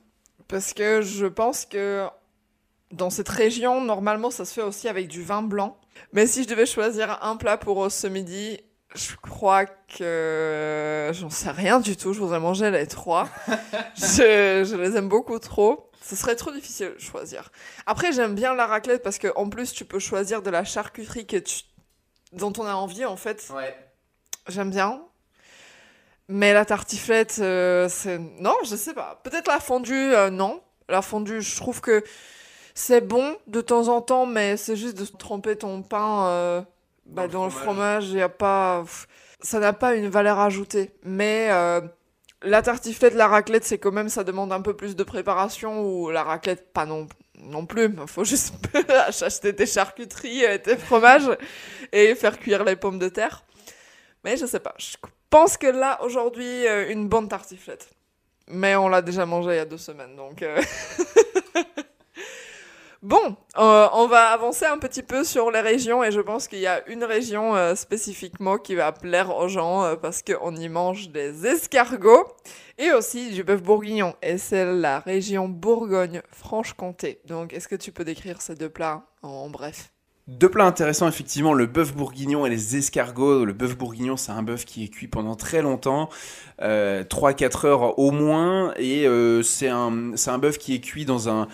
Parce 0.46 0.72
que 0.72 1.02
je 1.02 1.26
pense 1.26 1.66
que 1.66 2.06
dans 2.90 3.10
cette 3.10 3.28
région, 3.28 3.80
normalement, 3.80 4.30
ça 4.30 4.44
se 4.44 4.54
fait 4.54 4.62
aussi 4.62 4.88
avec 4.88 5.08
du 5.08 5.22
vin 5.22 5.42
blanc. 5.42 5.76
Mais 6.12 6.26
si 6.26 6.42
je 6.44 6.48
devais 6.48 6.66
choisir 6.66 7.22
un 7.22 7.36
plat 7.36 7.56
pour 7.56 7.90
ce 7.90 8.06
midi, 8.06 8.60
je 8.94 9.14
crois 9.16 9.66
que 9.66 11.10
j'en 11.12 11.30
sais 11.30 11.50
rien 11.50 11.80
du 11.80 11.96
tout. 11.96 12.12
Je 12.12 12.20
voudrais 12.20 12.40
manger 12.40 12.70
les 12.70 12.86
trois. 12.86 13.28
je, 13.96 14.66
je 14.68 14.76
les 14.76 14.96
aime 14.96 15.08
beaucoup 15.08 15.38
trop. 15.38 15.90
Ce 16.02 16.16
serait 16.16 16.34
trop 16.34 16.50
difficile 16.50 16.94
de 16.94 17.00
choisir. 17.00 17.52
Après, 17.86 18.12
j'aime 18.12 18.34
bien 18.34 18.54
la 18.54 18.66
raclette 18.66 19.02
parce 19.02 19.18
que 19.18 19.28
en 19.36 19.48
plus, 19.48 19.72
tu 19.72 19.84
peux 19.84 19.98
choisir 19.98 20.42
de 20.42 20.50
la 20.50 20.64
charcuterie 20.64 21.26
que 21.26 21.36
tu... 21.36 21.60
dont 22.32 22.52
on 22.58 22.64
a 22.64 22.74
envie, 22.74 23.04
en 23.04 23.16
fait. 23.16 23.48
Ouais. 23.54 23.76
J'aime 24.48 24.70
bien. 24.70 25.02
Mais 26.28 26.52
la 26.52 26.64
tartiflette, 26.64 27.36
euh, 27.40 27.88
c'est. 27.88 28.18
Non, 28.18 28.56
je 28.64 28.76
sais 28.76 28.94
pas. 28.94 29.20
Peut-être 29.24 29.48
la 29.48 29.60
fondue, 29.60 30.14
euh, 30.14 30.30
non. 30.30 30.62
La 30.88 31.02
fondue, 31.02 31.42
je 31.42 31.56
trouve 31.56 31.80
que 31.80 32.02
c'est 32.80 33.00
bon 33.00 33.36
de 33.46 33.60
temps 33.60 33.88
en 33.88 34.00
temps, 34.00 34.26
mais 34.26 34.56
c'est 34.56 34.76
juste 34.76 34.98
de 34.98 35.04
tremper 35.04 35.56
ton 35.56 35.82
pain 35.82 36.26
euh, 36.26 36.62
bah, 37.06 37.28
dans, 37.28 37.44
le 37.44 37.50
fromage. 37.50 38.08
Il 38.08 38.18
y 38.18 38.22
a 38.22 38.28
pas. 38.28 38.84
Ça 39.40 39.58
n'a 39.58 39.72
pas 39.72 39.94
une 39.94 40.08
valeur 40.08 40.38
ajoutée. 40.38 40.90
Mais 41.02 41.48
la 42.42 42.62
tartiflette, 42.62 43.14
la 43.14 43.28
raclette, 43.28 43.64
c'est 43.64 43.78
quand 43.78 43.92
même, 43.92 44.08
ça 44.08 44.24
demande 44.24 44.52
un 44.52 44.60
peu 44.60 44.74
plus 44.74 44.96
de 44.96 45.04
préparation, 45.04 45.82
ou 45.82 46.10
la 46.10 46.22
raclette, 46.22 46.72
pas 46.72 46.86
non, 46.86 47.06
non 47.38 47.66
plus. 47.66 47.84
Il 47.84 48.06
faut 48.06 48.24
juste 48.24 48.54
acheter 48.88 49.54
tes 49.54 49.66
charcuteries, 49.66 50.44
euh, 50.46 50.58
tes 50.58 50.76
fromages, 50.76 51.30
et 51.92 52.14
faire 52.14 52.38
cuire 52.38 52.64
les 52.64 52.76
pommes 52.76 52.98
de 52.98 53.08
terre. 53.08 53.44
Mais 54.24 54.36
je 54.36 54.46
sais 54.46 54.60
pas, 54.60 54.74
je 54.78 54.96
pense 55.28 55.56
que 55.56 55.66
là, 55.66 56.02
aujourd'hui, 56.02 56.66
euh, 56.66 56.90
une 56.90 57.08
bonne 57.08 57.28
tartiflette. 57.28 57.90
Mais 58.48 58.74
on 58.74 58.88
l'a 58.88 59.00
déjà 59.02 59.26
mangé 59.26 59.50
il 59.50 59.56
y 59.56 59.60
a 59.60 59.64
deux 59.64 59.78
semaines, 59.78 60.16
donc... 60.16 60.42
Euh, 60.42 60.60
Bon, 63.02 63.34
euh, 63.56 63.88
on 63.94 64.06
va 64.08 64.26
avancer 64.26 64.66
un 64.66 64.76
petit 64.76 65.02
peu 65.02 65.24
sur 65.24 65.50
les 65.50 65.62
régions 65.62 66.04
et 66.04 66.12
je 66.12 66.20
pense 66.20 66.48
qu'il 66.48 66.58
y 66.58 66.66
a 66.66 66.86
une 66.86 67.02
région 67.02 67.56
euh, 67.56 67.74
spécifiquement 67.74 68.58
qui 68.58 68.74
va 68.74 68.92
plaire 68.92 69.34
aux 69.34 69.48
gens 69.48 69.84
euh, 69.84 69.96
parce 69.96 70.22
qu'on 70.22 70.54
y 70.54 70.68
mange 70.68 71.08
des 71.08 71.46
escargots 71.46 72.28
et 72.76 72.92
aussi 72.92 73.30
du 73.30 73.42
bœuf 73.42 73.62
bourguignon 73.62 74.14
et 74.20 74.36
c'est 74.36 74.66
la 74.66 74.98
région 74.98 75.48
Bourgogne-Franche-Comté. 75.48 77.22
Donc 77.24 77.54
est-ce 77.54 77.68
que 77.68 77.76
tu 77.76 77.90
peux 77.90 78.04
décrire 78.04 78.42
ces 78.42 78.54
deux 78.54 78.68
plats 78.68 79.06
en 79.22 79.48
bref? 79.48 79.90
Deux 80.30 80.48
plats 80.48 80.64
intéressants, 80.64 81.08
effectivement, 81.08 81.52
le 81.52 81.66
bœuf 81.66 81.92
bourguignon 81.92 82.46
et 82.46 82.50
les 82.50 82.76
escargots. 82.76 83.44
Le 83.44 83.52
bœuf 83.52 83.76
bourguignon, 83.76 84.16
c'est 84.16 84.30
un 84.30 84.42
bœuf 84.42 84.64
qui 84.64 84.84
est 84.84 84.88
cuit 84.88 85.08
pendant 85.08 85.34
très 85.34 85.60
longtemps, 85.60 86.08
euh, 86.62 87.02
3-4 87.02 87.66
heures 87.66 87.98
au 87.98 88.12
moins, 88.12 88.72
et 88.76 89.06
euh, 89.06 89.42
c'est 89.42 89.68
un, 89.68 90.12
un 90.26 90.38
bœuf 90.38 90.58
qui 90.58 90.74
est 90.74 90.80
cuit 90.80 91.04
dans 91.04 91.28
un, 91.28 91.48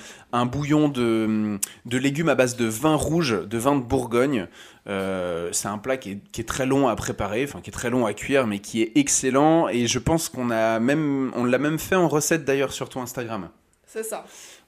bouillon 0.45 0.90
de, 0.90 1.59
de, 1.87 1.99
légumes 1.99 2.28
à 2.28 2.35
base 2.35 2.56
de 2.56 2.66
vin 2.66 2.95
rouge, 2.95 3.40
de 3.47 3.59
vin 3.59 3.76
de 3.76 3.83
Bourgogne. 3.83 4.47
Euh, 4.88 5.49
c'est 5.52 5.68
un 5.68 5.78
plat 5.78 5.97
qui 5.97 6.11
est, 6.12 6.18
qui 6.30 6.42
est, 6.42 6.45
très 6.45 6.66
long 6.66 6.88
à 6.88 6.95
préparer, 6.97 7.45
enfin 7.45 7.62
qui 7.62 7.71
est 7.71 7.73
très 7.73 7.88
long 7.88 8.04
à 8.04 8.12
cuire, 8.12 8.47
mais 8.47 8.59
qui 8.59 8.83
est 8.83 8.92
excellent, 8.97 9.68
et 9.68 9.87
je 9.87 9.99
pense 9.99 10.28
qu'on 10.28 10.50
a 10.50 10.78
même, 10.78 11.33
on 11.35 11.45
l'a 11.45 11.59
même 11.59 11.78
fait 11.78 11.97
en 11.97 12.09
recette 12.09 12.45
d'ailleurs 12.45 12.73
sur 12.73 12.90
ton 12.90 13.00
Instagram. 13.00 13.49
C'est 13.87 14.02
ça. 14.02 14.26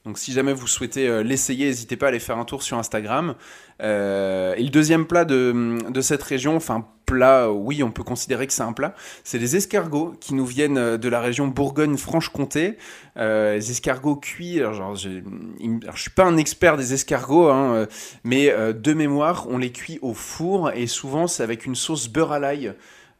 Donc 0.08 0.16
si 0.16 0.32
jamais 0.32 0.54
vous 0.54 0.66
souhaitez 0.66 1.06
euh, 1.06 1.22
l'essayer, 1.22 1.66
n'hésitez 1.66 1.98
pas 1.98 2.06
à 2.06 2.08
aller 2.08 2.18
faire 2.18 2.38
un 2.38 2.46
tour 2.46 2.62
sur 2.62 2.78
Instagram. 2.78 3.34
Euh, 3.82 4.54
et 4.56 4.62
le 4.62 4.70
deuxième 4.70 5.06
plat 5.06 5.26
de, 5.26 6.00
cette 6.00 6.22
région, 6.22 6.56
enfin 6.56 6.86
plat, 7.04 7.52
oui, 7.52 7.82
on 7.82 7.90
peut 7.90 8.02
considérer 8.02 8.46
que 8.46 8.54
c'est 8.54 8.62
un 8.62 8.72
plat, 8.72 8.94
c'est 9.22 9.36
les 9.36 9.56
escargots 9.56 10.14
qui 10.18 10.32
nous 10.32 10.46
viennent 10.46 10.78
euh, 10.78 10.96
de 10.96 11.10
la 11.10 11.20
région 11.20 11.46
Bourgogne-Franche-Comté. 11.46 12.78
Euh, 13.18 13.56
les 13.56 13.70
escargots 13.70 14.16
cuits, 14.16 14.60
alors, 14.60 14.72
genre, 14.72 14.96
je 14.96 15.20
suis 15.94 16.10
pas 16.10 16.24
un 16.24 16.38
expert 16.38 16.78
des 16.78 16.94
escargots, 16.94 17.50
hein, 17.50 17.86
mais 18.24 18.50
de 18.72 18.92
mémoire, 18.94 19.46
on 19.50 19.58
les 19.58 19.72
cuit 19.72 19.98
au 20.00 20.14
four 20.14 20.70
et 20.72 20.86
souvent 20.86 21.26
c'est 21.26 21.42
avec 21.42 21.66
une 21.66 21.74
sauce 21.74 22.08
beurre 22.08 22.32
à 22.32 22.38
l'ail. 22.38 22.72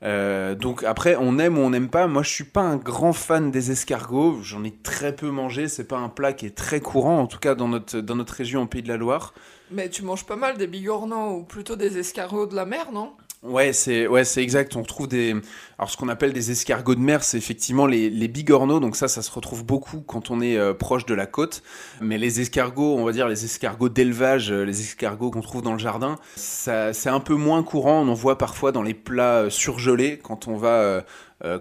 Euh, 0.03 0.55
donc 0.55 0.85
après, 0.85 1.17
on 1.17 1.39
aime 1.39 1.59
ou 1.59 1.63
on 1.63 1.71
n'aime 1.71 1.89
pas. 1.89 2.07
Moi, 2.07 2.23
je 2.23 2.31
suis 2.31 2.45
pas 2.45 2.61
un 2.61 2.77
grand 2.77 3.13
fan 3.13 3.51
des 3.51 3.71
escargots. 3.71 4.41
J'en 4.43 4.65
ai 4.65 4.71
très 4.71 5.15
peu 5.15 5.31
mangé. 5.31 5.69
C'est 5.69 5.89
pas 5.89 5.99
un 5.99 6.09
plat 6.09 6.33
qui 6.33 6.47
est 6.47 6.57
très 6.57 6.81
courant, 6.81 7.19
en 7.19 7.27
tout 7.27 7.39
cas 7.39 7.55
dans 7.55 7.69
notre, 7.69 8.01
dans 8.01 8.15
notre 8.15 8.35
région, 8.35 8.63
en 8.63 8.67
Pays 8.67 8.83
de 8.83 8.89
la 8.89 8.97
Loire. 8.97 9.35
Mais 9.71 9.89
tu 9.91 10.03
manges 10.03 10.25
pas 10.25 10.37
mal 10.37 10.57
des 10.57 10.67
bigorneaux 10.67 11.39
ou 11.39 11.43
plutôt 11.45 11.77
des 11.77 11.99
escargots 11.99 12.47
de 12.47 12.55
la 12.55 12.65
mer, 12.65 12.93
non? 12.93 13.13
Ouais, 13.45 13.73
c'est 13.73 14.09
ouais, 14.09 14.25
c'est 14.25 14.43
exact. 14.43 14.75
On 14.75 14.83
trouve 14.83 15.07
des 15.07 15.37
alors 15.79 15.89
ce 15.89 15.97
qu'on 15.97 16.09
appelle 16.09 16.33
des 16.33 16.51
escargots 16.51 16.97
de 16.97 17.01
mer, 17.01 17.23
c'est 17.23 17.39
effectivement 17.39 17.87
les, 17.87 18.11
les 18.11 18.27
bigorneaux. 18.27 18.81
Donc 18.81 18.97
ça, 18.97 19.07
ça 19.07 19.23
se 19.23 19.31
retrouve 19.31 19.65
beaucoup 19.65 20.01
quand 20.01 20.33
on 20.33 20.41
est 20.41 20.57
euh, 20.57 20.75
proche 20.75 21.07
de 21.07 21.15
la 21.15 21.27
côte. 21.27 21.63
Mais 22.01 22.19
les 22.19 22.41
escargots, 22.41 22.97
on 22.97 23.05
va 23.05 23.13
dire 23.13 23.29
les 23.29 23.45
escargots 23.45 23.89
d'élevage, 23.89 24.51
euh, 24.51 24.65
les 24.65 24.81
escargots 24.81 25.31
qu'on 25.31 25.41
trouve 25.41 25.63
dans 25.63 25.73
le 25.73 25.79
jardin, 25.79 26.17
ça 26.35 26.93
c'est 26.93 27.11
un 27.11 27.21
peu 27.21 27.35
moins 27.35 27.63
courant. 27.63 28.01
On 28.03 28.09
en 28.09 28.15
voit 28.15 28.39
parfois 28.39 28.73
dans 28.73 28.83
les 28.83 28.95
plats 28.95 29.43
euh, 29.45 29.51
surgelés 29.51 30.19
quand 30.21 30.49
on 30.49 30.57
va 30.57 31.05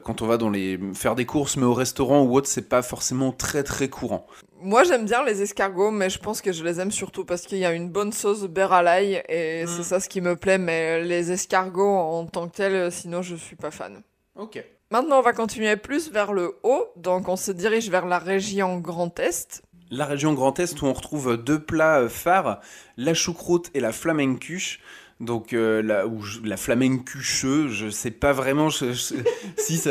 quand 0.04 0.22
on 0.22 0.28
va 0.28 0.38
dans 0.38 0.50
les 0.50 0.80
faire 0.94 1.16
des 1.16 1.26
courses, 1.26 1.58
mais 1.58 1.66
au 1.66 1.74
restaurant 1.74 2.24
ou 2.24 2.36
autre, 2.36 2.48
c'est 2.48 2.68
pas 2.68 2.82
forcément 2.82 3.32
très 3.32 3.64
très 3.64 3.90
courant. 3.90 4.26
Moi, 4.60 4.84
j'aime 4.84 5.06
bien 5.06 5.24
les 5.24 5.42
escargots, 5.44 5.92
mais 5.92 6.10
je 6.10 6.18
pense 6.18 6.42
que 6.42 6.52
je 6.52 6.64
les 6.64 6.80
aime 6.80 6.92
surtout 6.92 7.26
parce 7.26 7.44
qu'il 7.44 7.60
y 7.60 7.66
a 7.66 7.74
une 7.74 7.90
bonne 7.90 8.12
sauce 8.12 8.44
beurre 8.44 8.74
à 8.74 8.82
l'ail 8.82 9.22
et 9.30 9.66
mm. 9.66 9.68
c'est 9.68 9.84
ça 9.84 10.00
ce 10.00 10.10
qui 10.10 10.20
me 10.20 10.36
plaît. 10.36 10.58
Mais 10.58 11.04
les 11.04 11.32
escargots 11.32 11.96
en 11.96 12.26
tant 12.26 12.48
que 12.48 12.56
tels, 12.56 12.92
sinon, 12.92 13.22
je 13.22 13.36
suis 13.36 13.56
pas 13.56 13.72
fan. 13.72 14.02
Ok. 14.36 14.64
Maintenant, 14.90 15.20
on 15.20 15.22
va 15.22 15.34
continuer 15.34 15.76
plus 15.76 16.12
vers 16.12 16.34
le 16.34 16.58
haut. 16.64 16.88
Donc, 16.96 17.28
on 17.28 17.36
se 17.36 17.52
dirige 17.52 17.90
vers 17.90 18.06
la 18.06 18.20
région 18.20 18.80
Grand 18.80 19.20
Est. 19.20 19.62
La 19.92 20.06
région 20.06 20.34
Grand 20.34 20.60
Est 20.60 20.82
où 20.82 20.86
on 20.86 20.94
retrouve 20.94 21.38
deux 21.38 21.60
plats 21.60 22.10
phares, 22.10 22.62
la 22.98 23.14
choucroute 23.14 23.70
et 23.74 23.80
la 23.80 23.92
flamencuche. 23.92 24.80
Donc 25.20 25.54
euh, 25.54 25.82
la, 25.82 26.06
la 26.44 26.58
flamencucheux, 26.58 27.70
je 27.70 27.90
sais 27.90 28.12
pas 28.12 28.34
vraiment 28.34 28.70
si, 29.58 29.82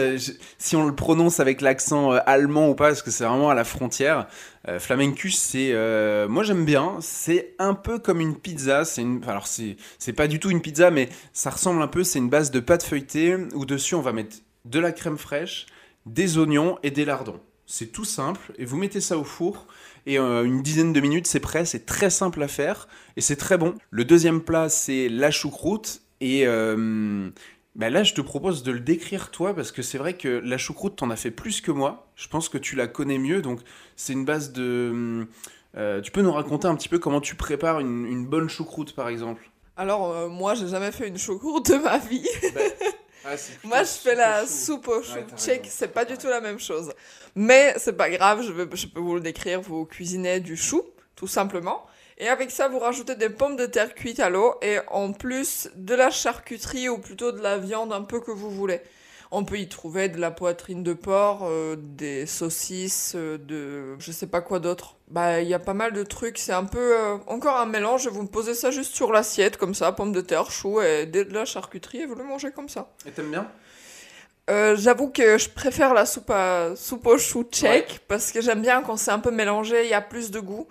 si 0.59 0.77
on 0.77 0.87
le 0.87 0.95
prononce 0.95 1.41
avec 1.41 1.61
l'accent 1.62 2.12
euh, 2.12 2.19
allemand 2.27 2.69
ou 2.69 2.75
pas, 2.77 2.89
parce 2.89 3.03
que 3.03 3.11
c'est 3.11 3.25
vraiment 3.25 3.51
à 3.51 3.55
la 3.55 3.65
frontière. 3.65 4.29
Euh, 4.69 4.79
flamencuche, 4.79 5.35
c'est, 5.35 5.73
euh, 5.73 6.29
moi 6.29 6.45
j'aime 6.45 6.65
bien. 6.65 6.99
C'est 7.01 7.55
un 7.59 7.75
peu 7.75 7.99
comme 7.99 8.21
une 8.21 8.37
pizza. 8.37 8.85
C'est 8.85 9.05
alors 9.27 9.49
c'est, 9.49 9.77
c'est 9.99 10.12
pas 10.12 10.29
du 10.29 10.39
tout 10.39 10.51
une 10.51 10.62
pizza, 10.62 10.93
mais 10.93 11.09
ça 11.33 11.51
ressemble 11.51 11.83
un 11.83 11.89
peu. 11.89 12.05
C'est 12.05 12.21
une 12.21 12.31
base 12.31 12.53
de 12.53 12.61
pâte 12.61 12.85
feuilletée 12.85 13.37
où 13.55 13.67
dessus 13.67 13.97
on 13.97 14.03
va 14.03 14.12
mettre 14.12 14.37
de 14.65 14.79
la 14.79 14.93
crème 14.93 15.19
fraîche, 15.19 15.67
des 16.07 16.39
oignons 16.39 16.79
et 16.85 16.93
des 16.93 17.05
lardons. 17.05 17.41
C'est 17.67 17.87
tout 17.87 18.05
simple 18.05 18.53
et 18.59 18.65
vous 18.65 18.77
mettez 18.77 19.01
ça 19.01 19.19
au 19.19 19.25
four 19.25 19.67
et 20.07 20.21
euh, 20.21 20.45
une 20.45 20.63
dizaine 20.63 20.93
de 20.93 21.01
minutes, 21.01 21.27
c'est 21.27 21.41
prêt. 21.41 21.65
C'est 21.65 21.85
très 21.85 22.11
simple 22.11 22.41
à 22.43 22.49
faire 22.49 22.87
et 23.17 23.21
c'est 23.21 23.37
très 23.37 23.59
bon. 23.59 23.75
Le 23.91 24.05
deuxième 24.05 24.41
plat, 24.41 24.69
c'est 24.69 25.09
la 25.09 25.33
choucroute 25.33 26.01
et 26.21 26.47
euh, 26.47 27.29
bah 27.75 27.91
là, 27.91 28.05
je 28.05 28.15
te 28.15 28.21
propose 28.21 28.63
de 28.63 28.71
le 28.71 28.79
décrire 28.79 29.33
toi 29.33 29.53
parce 29.53 29.73
que 29.73 29.83
c'est 29.83 29.99
vrai 29.99 30.17
que 30.17 30.29
la 30.29 30.59
choucroute, 30.59 30.97
t'en 30.97 31.11
as 31.11 31.17
fait 31.17 31.33
plus 31.33 31.61
que 31.61 31.73
moi. 31.73 32.09
Je 32.15 32.29
pense 32.29 32.49
que 32.49 32.57
tu 32.57 32.77
la 32.77 32.87
connais 32.87 33.19
mieux, 33.19 33.43
donc 33.43 33.61
c'est 33.97 34.13
une 34.13 34.25
base 34.25 34.53
de. 34.53 35.27
Euh, 35.77 36.01
tu 36.01 36.13
peux 36.13 36.23
nous 36.23 36.33
raconter 36.33 36.69
un 36.69 36.77
petit 36.77 36.89
peu 36.89 37.01
comment 37.01 37.21
tu 37.21 37.35
prépares 37.35 37.81
une, 37.81 38.27
bonne 38.27 38.49
choucroute, 38.49 38.95
par 38.95 39.09
exemple? 39.09 39.51
Alors, 39.77 40.31
moi, 40.31 40.55
j'ai 40.55 40.69
jamais 40.69 40.93
fait 40.93 41.09
une 41.09 41.19
choucroute 41.19 41.71
de 41.71 41.77
ma 41.77 41.99
vie. 41.99 42.27
Bah, 42.55 42.61
ah, 43.27 43.35
Moi, 43.65 43.83
je 43.83 43.89
fais 43.89 44.15
la 44.15 44.47
soupe 44.47 44.89
au 44.89 45.03
chou 45.03 45.19
tchèque, 45.37 45.67
c'est 45.69 45.89
pas 45.89 46.05
du 46.05 46.17
tout 46.17 46.29
la 46.29 46.41
même 46.41 46.61
chose. 46.61 46.93
Mais 47.35 47.75
c'est 47.79 47.97
pas 47.97 48.09
grave, 48.11 48.43
je, 48.43 48.77
je 48.77 48.87
peux 48.87 49.01
vous 49.01 49.15
le 49.15 49.21
décrire. 49.21 49.61
Vous 49.61 49.85
cuisinez 49.85 50.41
du 50.41 50.57
chou, 50.57 50.83
tout 51.15 51.27
simplement. 51.27 51.87
Et 52.19 52.29
avec 52.29 52.51
ça, 52.51 52.69
vous 52.69 52.79
rajoutez 52.79 53.15
des 53.15 53.29
pommes 53.29 53.57
de 53.57 53.67
terre 53.67 53.95
cuites 53.95 54.21
à 54.21 54.31
l'eau 54.31 54.55
et 54.62 54.79
en 54.89 55.12
plus 55.12 55.69
de 55.75 55.95
la 55.95 56.11
charcuterie 56.11 56.89
ou 56.89 56.99
plutôt 56.99 57.31
de 57.33 57.43
la 57.43 57.59
viande 57.59 57.93
un 57.93 58.03
peu 58.03 58.21
que 58.21 58.31
vous 58.31 58.51
voulez. 58.51 58.81
On 59.31 59.45
peut 59.45 59.59
y 59.59 59.69
trouver 59.69 60.09
de 60.09 60.19
la 60.19 60.31
poitrine 60.31 60.83
de 60.83 60.93
porc, 60.93 61.41
euh, 61.43 61.77
des 61.79 62.27
saucisses, 62.27 63.15
euh, 63.17 63.39
de 63.39 63.97
je 63.99 64.12
sais 64.12 64.27
pas 64.27 64.41
quoi 64.41 64.59
d'autre. 64.59 64.97
Bah, 65.09 65.41
il 65.41 65.49
y 65.49 65.55
a 65.55 65.59
pas 65.59 65.75
mal 65.75 65.93
de 65.93 66.03
trucs. 66.03 66.39
C'est 66.39 66.53
un 66.53 66.65
peu 66.65 66.99
euh, 66.99 67.17
encore 67.27 67.57
un 67.57 67.67
mélange. 67.67 68.09
Vous 68.09 68.23
me 68.23 68.29
posez 68.29 68.55
ça 68.55 68.71
juste 68.71 68.95
sur 68.95 69.12
l'assiette, 69.12 69.57
comme 69.57 69.75
ça, 69.75 69.93
pommes 69.93 70.12
de 70.12 70.21
terre, 70.21 70.51
choux 70.51 70.81
et 70.81 71.07
de 71.07 71.23
la 71.33 71.45
charcuterie, 71.45 72.03
et 72.03 72.07
vous 72.07 72.15
le 72.15 72.25
mangez 72.25 72.51
comme 72.51 72.69
ça. 72.69 72.89
Et 73.07 73.11
t'aimes 73.11 73.31
bien? 73.31 73.47
Euh, 74.49 74.77
J'avoue 74.77 75.09
que 75.09 75.39
je 75.39 75.49
préfère 75.49 75.93
la 75.93 76.07
soupe, 76.07 76.31
à, 76.31 76.77
soupe 76.77 77.07
au 77.07 77.19
chou 77.19 77.43
tchèque 77.45 78.01
parce 78.07 78.31
que 78.31 78.41
j'aime 78.41 78.62
bien 78.62 78.83
quand 78.83 78.97
c'est 78.97 79.11
un 79.11 79.19
peu 79.19 79.33
mélangé, 79.33 79.85
il 79.85 79.91
y 79.91 79.95
a 79.95 80.01
plus 80.01 80.31
de 80.31 80.39
goût. 80.41 80.69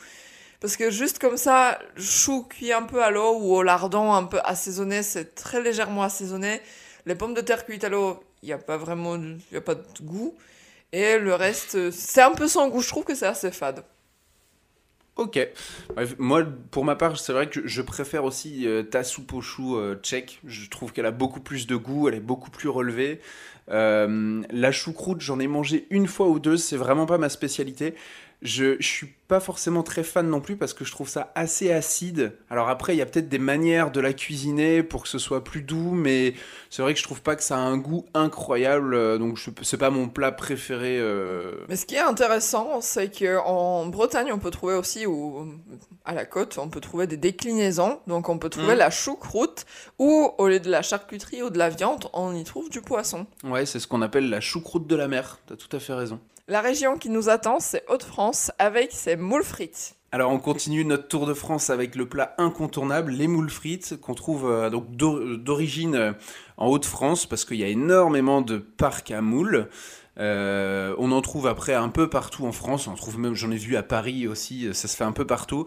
Parce 0.62 0.78
que 0.78 0.90
juste 0.90 1.20
comme 1.20 1.38
ça, 1.38 1.78
chou 1.98 2.44
cuit 2.44 2.72
un 2.72 2.84
peu 2.84 3.04
à 3.04 3.12
l'eau 3.12 3.38
ou 3.40 3.54
au 3.54 3.64
lardon 3.64 4.14
un 4.14 4.24
peu 4.24 4.40
assaisonné, 4.44 5.04
c'est 5.04 5.36
très 5.36 5.62
légèrement 5.62 6.04
assaisonné. 6.04 6.62
Les 7.06 7.16
pommes 7.16 7.34
de 7.34 7.42
terre 7.42 7.66
cuites 7.66 7.84
à 7.84 7.90
l'eau, 7.90 8.24
il 8.42 8.48
n'y 8.48 8.54
a 8.54 8.58
pas 8.58 8.78
vraiment 8.78 9.18
y 9.52 9.58
a 9.58 9.62
pas 9.62 9.76
de 9.76 9.84
goût. 10.02 10.36
Et 10.92 11.18
le 11.18 11.34
reste, 11.36 11.76
euh, 11.76 11.92
c'est 11.92 12.22
un 12.22 12.34
peu 12.34 12.48
sans 12.48 12.70
goût. 12.70 12.82
Je 12.82 12.90
trouve 12.90 13.04
que 13.04 13.16
c'est 13.16 13.28
assez 13.28 13.52
fade. 13.52 13.84
Ok. 15.18 15.40
Moi, 16.20 16.44
pour 16.72 16.84
ma 16.84 16.96
part, 16.98 17.18
c'est 17.18 17.32
vrai 17.32 17.50
que 17.50 17.66
je 17.66 17.82
préfère 17.82 18.26
aussi 18.26 18.68
euh, 18.68 18.84
ta 18.84 19.04
soupe 19.04 19.34
au 19.34 19.42
chou 19.42 19.78
euh, 19.78 19.96
tchèque. 19.96 20.42
Je 20.46 20.70
trouve 20.70 20.92
qu'elle 20.92 21.06
a 21.06 21.12
beaucoup 21.12 21.40
plus 21.40 21.68
de 21.68 21.78
goût, 21.78 22.10
elle 22.10 22.16
est 22.16 22.20
beaucoup 22.20 22.52
plus 22.52 22.68
relevée. 22.68 23.22
Euh, 23.70 24.44
la 24.52 24.72
choucroute, 24.74 25.22
j'en 25.22 25.40
ai 25.40 25.48
mangé 25.48 25.88
une 25.90 26.08
fois 26.08 26.28
ou 26.28 26.40
deux, 26.40 26.58
c'est 26.58 26.76
vraiment 26.76 27.06
pas 27.06 27.18
ma 27.18 27.30
spécialité. 27.30 27.96
Je, 28.42 28.76
je 28.80 28.88
suis 28.88 29.14
pas 29.28 29.40
forcément 29.40 29.82
très 29.82 30.04
fan 30.04 30.30
non 30.30 30.40
plus 30.40 30.56
parce 30.56 30.74
que 30.76 30.86
je 30.86 30.92
trouve 30.92 31.10
ça 31.10 31.32
assez 31.34 31.72
acide. 31.72 32.34
Alors 32.52 32.70
après, 32.70 32.94
il 32.94 32.98
y 33.00 33.02
a 33.02 33.06
peut-être 33.08 33.28
des 33.30 33.40
manières 33.40 33.90
de 33.90 34.00
la 34.00 34.14
cuisiner 34.14 34.84
pour 34.84 35.02
que 35.04 35.10
ce 35.10 35.18
soit 35.18 35.44
plus 35.44 35.62
doux, 35.64 35.92
mais 35.92 36.36
c'est 36.70 36.84
vrai 36.84 36.94
que 36.94 37.00
je 37.00 37.04
trouve 37.04 37.22
pas 37.24 37.36
que 37.36 37.42
ça 37.44 37.56
a 37.56 37.60
un 37.62 37.78
goût 37.78 38.06
incroyable. 38.14 38.94
euh, 38.94 39.18
Donc 39.18 39.40
c'est 39.64 39.78
pas 39.78 39.90
mon 39.90 40.10
plat 40.10 40.32
préféré. 40.32 41.00
euh, 41.00 41.54
Mais 41.70 41.76
ce 41.76 41.86
qui 41.88 41.96
est 41.96 42.00
intéressant, 42.00 42.82
c'est 42.82 43.10
qu'en 43.18 43.88
Bretagne, 43.88 44.32
on 44.32 44.38
peut 44.38 44.52
trouver 44.52 44.76
aussi, 44.76 45.08
ou 45.08 45.48
à 46.04 46.14
la 46.14 46.26
côte, 46.26 46.60
on 46.60 46.70
peut 46.70 46.82
trouver 46.82 47.08
des 47.08 47.18
déclinaisons. 47.18 48.00
Donc 48.06 48.30
on 48.30 48.38
peut 48.38 48.50
trouver 48.50 48.74
Mhm. 48.74 48.78
la 48.80 48.90
choucroute, 48.92 49.66
ou 49.98 50.30
au 50.38 50.48
lieu 50.48 50.60
de 50.60 50.70
la 50.70 50.84
charcuterie 50.84 51.42
ou 51.42 51.50
de 51.50 51.58
la 51.58 51.70
viande, 51.70 52.10
on 52.14 52.36
y 52.36 52.44
trouve 52.44 52.70
du 52.70 52.82
poisson. 52.82 53.26
Ouais, 53.44 53.66
c'est 53.66 53.80
ce 53.80 53.88
qu'on 53.88 54.04
appelle 54.04 54.30
la 54.30 54.42
choucroute 54.42 54.86
de 54.86 54.96
la 54.96 55.08
mer. 55.08 55.40
T'as 55.48 55.56
tout 55.56 55.76
à 55.76 55.80
fait 55.80 55.94
raison. 55.94 56.20
La 56.48 56.62
région 56.62 56.96
qui 57.00 57.10
nous 57.10 57.28
attend, 57.30 57.60
c'est 57.60 57.84
Hauts-de-France, 57.90 58.52
avec 58.60 58.92
ses 58.92 59.16
moules 59.16 59.44
frites. 59.44 59.96
Alors 60.12 60.32
on 60.32 60.38
continue 60.38 60.86
notre 60.86 61.08
tour 61.08 61.26
de 61.26 61.34
France 61.34 61.72
avec 61.72 61.96
le 61.96 62.08
plat 62.08 62.36
incontournable, 62.38 63.12
les 63.12 63.28
moules 63.28 63.50
frites, 63.50 64.00
qu'on 64.00 64.14
trouve 64.14 64.48
euh, 64.48 64.70
donc 64.70 64.92
d'o- 64.92 65.38
d'origine 65.38 65.96
euh, 65.96 66.12
en 66.58 66.68
Haute-France, 66.68 67.26
parce 67.26 67.46
qu'il 67.46 67.58
y 67.58 67.64
a 67.64 67.68
énormément 67.68 68.42
de 68.42 68.60
parcs 68.60 69.10
à 69.10 69.22
moules. 69.22 69.70
Euh, 70.20 70.94
on 71.00 71.12
en 71.12 71.22
trouve 71.22 71.48
après 71.48 71.74
un 71.74 71.90
peu 71.90 72.12
partout 72.12 72.46
en 72.46 72.52
France, 72.52 72.86
on 72.88 72.94
trouve 72.94 73.18
même, 73.18 73.34
j'en 73.34 73.50
ai 73.50 73.58
vu 73.58 73.76
à 73.76 73.82
Paris 73.82 74.28
aussi, 74.28 74.70
ça 74.72 74.88
se 74.88 74.96
fait 74.96 75.04
un 75.04 75.14
peu 75.14 75.26
partout. 75.26 75.66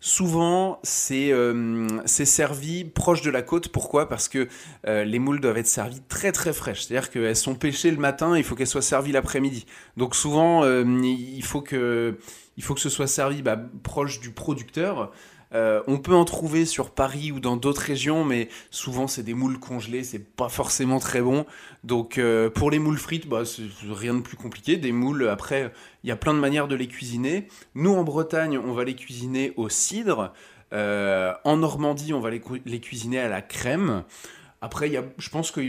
Souvent, 0.00 0.78
c'est 0.84 1.32
euh, 1.32 1.88
servi 2.06 2.84
proche 2.84 3.22
de 3.22 3.30
la 3.30 3.42
côte. 3.42 3.68
Pourquoi? 3.68 4.08
Parce 4.08 4.28
que 4.28 4.46
euh, 4.86 5.02
les 5.02 5.18
moules 5.18 5.40
doivent 5.40 5.58
être 5.58 5.66
servies 5.66 6.02
très 6.08 6.30
très 6.30 6.52
fraîches. 6.52 6.84
C'est-à-dire 6.84 7.10
qu'elles 7.10 7.34
sont 7.34 7.56
pêchées 7.56 7.90
le 7.90 7.96
matin, 7.96 8.36
il 8.36 8.44
faut 8.44 8.54
qu'elles 8.54 8.68
soient 8.68 8.80
servies 8.80 9.10
l'après-midi. 9.10 9.66
Donc 9.96 10.14
souvent, 10.14 10.62
euh, 10.62 10.84
il 11.02 11.42
faut 11.42 11.62
que 11.62 12.16
il 12.56 12.62
faut 12.62 12.74
que 12.74 12.80
ce 12.80 12.90
soit 12.90 13.08
servi 13.08 13.42
bah, 13.42 13.58
proche 13.82 14.20
du 14.20 14.30
producteur. 14.30 15.10
Euh, 15.54 15.82
on 15.86 15.98
peut 15.98 16.14
en 16.14 16.26
trouver 16.26 16.66
sur 16.66 16.90
Paris 16.90 17.32
ou 17.32 17.40
dans 17.40 17.56
d'autres 17.56 17.80
régions, 17.80 18.24
mais 18.24 18.48
souvent 18.70 19.06
c'est 19.06 19.22
des 19.22 19.32
moules 19.32 19.58
congelées, 19.58 20.04
c'est 20.04 20.18
pas 20.18 20.50
forcément 20.50 20.98
très 20.98 21.22
bon. 21.22 21.46
Donc 21.84 22.18
euh, 22.18 22.50
pour 22.50 22.70
les 22.70 22.78
moules 22.78 22.98
frites, 22.98 23.26
bah, 23.26 23.44
c'est 23.44 23.62
rien 23.90 24.14
de 24.14 24.20
plus 24.20 24.36
compliqué. 24.36 24.76
Des 24.76 24.92
moules, 24.92 25.28
après, 25.28 25.72
il 26.04 26.08
y 26.08 26.12
a 26.12 26.16
plein 26.16 26.34
de 26.34 26.38
manières 26.38 26.68
de 26.68 26.74
les 26.74 26.86
cuisiner. 26.86 27.48
Nous 27.74 27.94
en 27.94 28.04
Bretagne, 28.04 28.58
on 28.58 28.72
va 28.72 28.84
les 28.84 28.94
cuisiner 28.94 29.52
au 29.56 29.68
cidre. 29.68 30.32
Euh, 30.74 31.32
en 31.44 31.56
Normandie, 31.56 32.12
on 32.12 32.20
va 32.20 32.28
les, 32.28 32.40
cu- 32.40 32.60
les 32.66 32.80
cuisiner 32.80 33.18
à 33.18 33.28
la 33.28 33.40
crème. 33.40 34.04
Après, 34.60 34.92
je 35.16 35.30
pense 35.30 35.50
que 35.50 35.60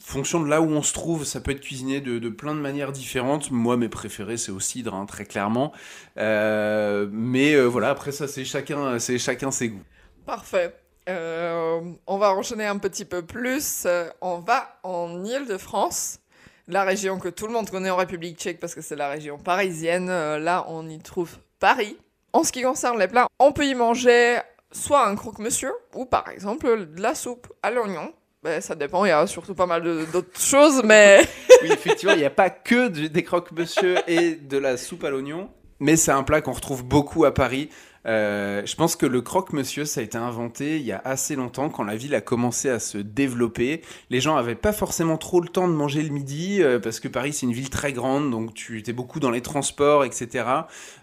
fonction 0.00 0.40
de 0.40 0.48
là 0.48 0.60
où 0.60 0.70
on 0.70 0.82
se 0.82 0.92
trouve, 0.92 1.24
ça 1.24 1.40
peut 1.40 1.52
être 1.52 1.60
cuisiné 1.60 2.00
de, 2.00 2.28
plein 2.28 2.54
de 2.54 2.60
manières 2.60 2.92
différentes. 2.92 3.50
Moi, 3.50 3.76
mes 3.76 3.88
préférés, 3.88 4.36
c'est 4.36 4.52
au 4.52 4.60
cidre, 4.60 4.94
hein, 4.94 5.06
très 5.06 5.24
clairement. 5.24 5.72
Euh, 6.18 7.08
mais 7.10 7.54
euh, 7.54 7.64
voilà, 7.64 7.90
après 7.90 8.12
ça, 8.12 8.28
c'est 8.28 8.44
chacun, 8.44 8.98
c'est 8.98 9.18
chacun 9.18 9.50
ses 9.50 9.70
goûts. 9.70 9.84
Parfait. 10.26 10.74
Euh, 11.08 11.80
on 12.06 12.18
va 12.18 12.34
enchaîner 12.34 12.66
un 12.66 12.78
petit 12.78 13.04
peu 13.04 13.22
plus. 13.22 13.86
On 14.20 14.38
va 14.38 14.78
en 14.82 15.24
Île-de-France, 15.24 16.20
la 16.66 16.84
région 16.84 17.18
que 17.18 17.28
tout 17.28 17.46
le 17.46 17.52
monde 17.52 17.68
connaît 17.68 17.90
en 17.90 17.96
République 17.96 18.38
tchèque 18.38 18.60
parce 18.60 18.74
que 18.74 18.80
c'est 18.80 18.96
la 18.96 19.08
région 19.08 19.38
parisienne. 19.38 20.06
Là, 20.08 20.64
on 20.68 20.88
y 20.88 20.98
trouve 20.98 21.36
Paris. 21.60 21.98
En 22.32 22.42
ce 22.42 22.52
qui 22.52 22.62
concerne 22.62 22.98
les 22.98 23.06
plats, 23.06 23.26
on 23.38 23.52
peut 23.52 23.66
y 23.66 23.74
manger 23.74 24.38
soit 24.72 25.06
un 25.06 25.14
croque-monsieur 25.14 25.72
ou 25.94 26.04
par 26.04 26.28
exemple 26.28 26.86
de 26.86 27.00
la 27.00 27.14
soupe 27.14 27.46
à 27.62 27.70
l'oignon. 27.70 28.12
Ben, 28.44 28.60
ça 28.60 28.74
dépend, 28.74 29.06
il 29.06 29.08
y 29.08 29.10
a 29.10 29.26
surtout 29.26 29.54
pas 29.54 29.64
mal 29.64 29.82
d'autres 30.12 30.38
choses, 30.38 30.82
mais 30.84 31.26
Oui, 31.62 31.72
effectivement, 31.72 32.12
il 32.12 32.18
n'y 32.18 32.26
a 32.26 32.30
pas 32.30 32.50
que 32.50 32.88
des 32.88 33.22
croque-monsieur 33.22 33.96
et 34.06 34.34
de 34.34 34.58
la 34.58 34.76
soupe 34.76 35.02
à 35.04 35.08
l'oignon, 35.08 35.48
mais 35.80 35.96
c'est 35.96 36.10
un 36.10 36.22
plat 36.22 36.42
qu'on 36.42 36.52
retrouve 36.52 36.84
beaucoup 36.84 37.24
à 37.24 37.32
Paris. 37.32 37.70
Euh, 38.06 38.60
je 38.66 38.76
pense 38.76 38.96
que 38.96 39.06
le 39.06 39.22
croque-monsieur, 39.22 39.86
ça 39.86 40.00
a 40.00 40.04
été 40.04 40.18
inventé 40.18 40.76
il 40.76 40.82
y 40.82 40.92
a 40.92 41.00
assez 41.06 41.36
longtemps, 41.36 41.70
quand 41.70 41.84
la 41.84 41.96
ville 41.96 42.14
a 42.14 42.20
commencé 42.20 42.68
à 42.68 42.80
se 42.80 42.98
développer. 42.98 43.80
Les 44.10 44.20
gens 44.20 44.34
n'avaient 44.34 44.54
pas 44.56 44.74
forcément 44.74 45.16
trop 45.16 45.40
le 45.40 45.48
temps 45.48 45.66
de 45.66 45.72
manger 45.72 46.02
le 46.02 46.10
midi, 46.10 46.62
euh, 46.62 46.78
parce 46.78 47.00
que 47.00 47.08
Paris, 47.08 47.32
c'est 47.32 47.46
une 47.46 47.54
ville 47.54 47.70
très 47.70 47.94
grande, 47.94 48.30
donc 48.30 48.52
tu 48.52 48.78
étais 48.78 48.92
beaucoup 48.92 49.20
dans 49.20 49.30
les 49.30 49.40
transports, 49.40 50.04
etc. 50.04 50.44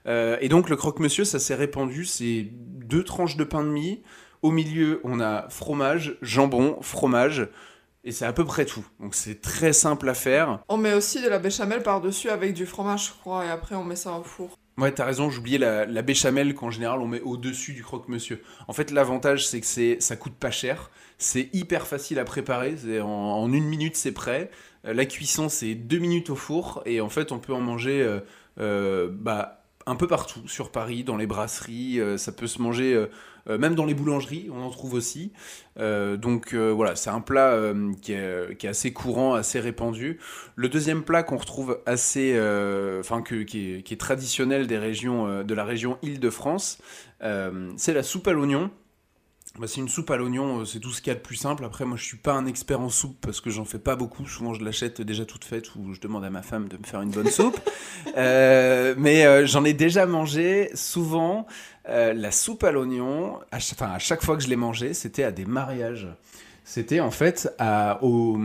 Euh, 0.06 0.38
et 0.42 0.48
donc 0.48 0.70
le 0.70 0.76
croque-monsieur, 0.76 1.26
ça 1.26 1.40
s'est 1.40 1.56
répandu, 1.56 2.06
c'est 2.06 2.50
deux 2.52 3.04
tranches 3.04 3.36
de 3.36 3.46
pain 3.46 3.64
de 3.64 3.70
mie. 3.70 4.04
Au 4.42 4.52
milieu, 4.52 5.02
on 5.04 5.20
a 5.20 5.48
fromage, 5.50 6.18
jambon, 6.22 6.78
fromage. 6.82 7.48
Et 8.04 8.12
c'est 8.12 8.26
à 8.26 8.34
peu 8.34 8.46
près 8.46 8.66
tout. 8.66 8.84
Donc 9.00 9.14
c'est 9.14 9.42
très 9.42 9.74
simple 9.74 10.10
à 10.10 10.16
faire. 10.16 10.60
on 10.70 10.78
met 10.78 10.94
aussi 10.94 11.22
de 11.22 11.30
la 11.30 11.38
béchamel 11.38 11.84
par-dessus 11.84 12.30
avec 12.30 12.56
du 12.56 12.66
fromage, 12.66 13.08
je 13.08 13.12
crois, 13.12 13.46
et 13.46 13.50
après 13.50 13.76
on 13.76 13.84
met 13.84 13.96
ça 13.96 14.12
au 14.14 14.24
four. 14.24 14.58
Ouais, 14.78 14.92
t'as 14.92 15.06
raison, 15.06 15.30
j'oubliais 15.30 15.60
la, 15.60 15.86
la 15.86 16.02
béchamel 16.02 16.56
qu'en 16.56 16.72
général 16.72 17.00
on 17.02 17.08
met 17.08 17.22
au-dessus 17.22 17.74
du 17.74 17.84
croque-monsieur. 17.84 18.42
En 18.68 18.74
fait, 18.74 18.90
l'avantage 18.90 19.48
c'est 19.48 19.60
que 19.60 19.68
c'est, 19.68 19.98
ça 20.00 20.16
coûte 20.16 20.34
pas 20.34 20.50
cher, 20.50 20.90
c'est 21.20 21.50
hyper 21.54 21.86
facile 21.86 22.18
à 22.18 22.26
préparer, 22.26 22.76
c'est 22.78 23.02
en, 23.02 23.08
en 23.08 23.54
une 23.54 23.66
minute 23.66 23.96
c'est 23.96 24.14
prêt. 24.14 24.50
Euh, 24.88 24.94
la 24.96 25.06
cuisson 25.06 25.50
c'est 25.50 25.76
deux 25.76 26.00
minutes 26.00 26.32
au 26.32 26.36
four 26.36 26.82
et 26.88 27.02
en 27.02 27.10
fait 27.10 27.32
on 27.32 27.38
peut 27.38 27.54
en 27.54 27.62
manger 27.62 28.02
euh, 28.02 28.22
euh, 28.60 29.10
bah, 29.12 29.61
un 29.86 29.96
peu 29.96 30.08
partout 30.08 30.48
sur 30.48 30.72
Paris, 30.72 31.04
dans 31.04 31.18
les 31.18 31.28
brasseries, 31.28 32.00
euh, 32.00 32.18
ça 32.18 32.32
peut 32.32 32.48
se 32.48 32.62
manger 32.62 32.94
euh, 32.94 33.08
euh, 33.50 33.58
même 33.58 33.76
dans 33.76 33.86
les 33.86 33.94
boulangeries, 33.94 34.50
on 34.52 34.62
en 34.62 34.70
trouve 34.70 34.94
aussi. 34.94 35.32
Donc 35.78 36.54
voilà, 36.54 36.96
c'est 36.96 37.10
un 37.10 37.22
plat 37.22 37.58
qui, 38.02 38.14
est, 38.14 38.66
assez 38.66 38.94
courant, 38.94 39.34
assez 39.34 39.60
répandu. 39.60 40.20
Le 40.56 40.70
deuxième 40.70 41.02
plat 41.02 41.24
qu'on 41.24 41.38
retrouve 41.38 41.80
assez, 41.88 42.40
enfin 43.00 43.24
qui, 43.24 43.84
est, 43.90 44.00
traditionnel 44.00 44.68
de 44.68 45.54
la 45.56 45.66
région 45.66 45.98
Île-de-France, 46.04 46.78
c'est 47.78 47.94
la 47.94 48.04
soupe 48.04 48.28
à 48.28 48.34
l'oignon. 48.34 48.70
Bah, 49.60 49.68
c'est 49.68 49.82
une 49.82 49.90
soupe 49.90 50.10
à 50.12 50.16
l'oignon, 50.18 50.62
euh, 50.62 50.66
c'est 50.66 50.80
tout 50.80 50.92
ce 50.92 51.02
qu'il 51.02 51.12
y 51.12 51.16
a 51.16 51.16
de 51.16 51.20
plus 51.24 51.36
simple. 51.36 51.66
Après, 51.66 51.84
moi, 51.84 51.98
je 51.98 52.04
suis 52.06 52.16
pas 52.18 52.32
un 52.34 52.46
expert 52.46 52.80
en 52.80 52.88
soupe 52.90 53.18
parce 53.22 53.42
que 53.42 53.50
j'en 53.50 53.66
fais 53.66 53.80
pas 53.80 53.98
beaucoup. 53.98 54.26
Souvent, 54.26 54.54
je 54.54 54.64
l'achète 54.64 55.02
déjà 55.02 55.26
toute 55.26 55.44
faite 55.44 55.76
ou 55.76 55.94
je 55.94 56.00
demande 56.00 56.24
à 56.24 56.30
ma 56.30 56.42
femme 56.42 56.70
de 56.70 56.78
me 56.78 56.84
faire 56.84 57.02
une 57.02 57.12
bonne 57.12 57.30
soupe. 57.30 57.60
Euh, 58.18 58.96
mais 58.98 59.26
euh, 59.26 59.46
j'en 59.46 59.64
ai 59.64 59.74
déjà 59.74 60.06
mangé 60.06 60.70
souvent. 60.74 61.46
euh, 61.88 62.14
la 62.14 62.32
soupe 62.32 62.64
à 62.64 62.72
l'oignon, 62.72 63.40
à, 63.52 63.58
enfin, 63.58 63.92
à 63.92 64.00
chaque 64.00 64.24
fois 64.24 64.36
que 64.38 64.44
je 64.44 64.48
l'ai 64.50 64.56
mangé, 64.56 64.94
c'était 64.94 65.24
à 65.24 65.32
des 65.32 65.46
mariages. 65.46 66.08
C'était 66.64 67.00
en 67.00 67.12
fait 67.12 67.54
à- 67.60 68.00
au, 68.04 68.38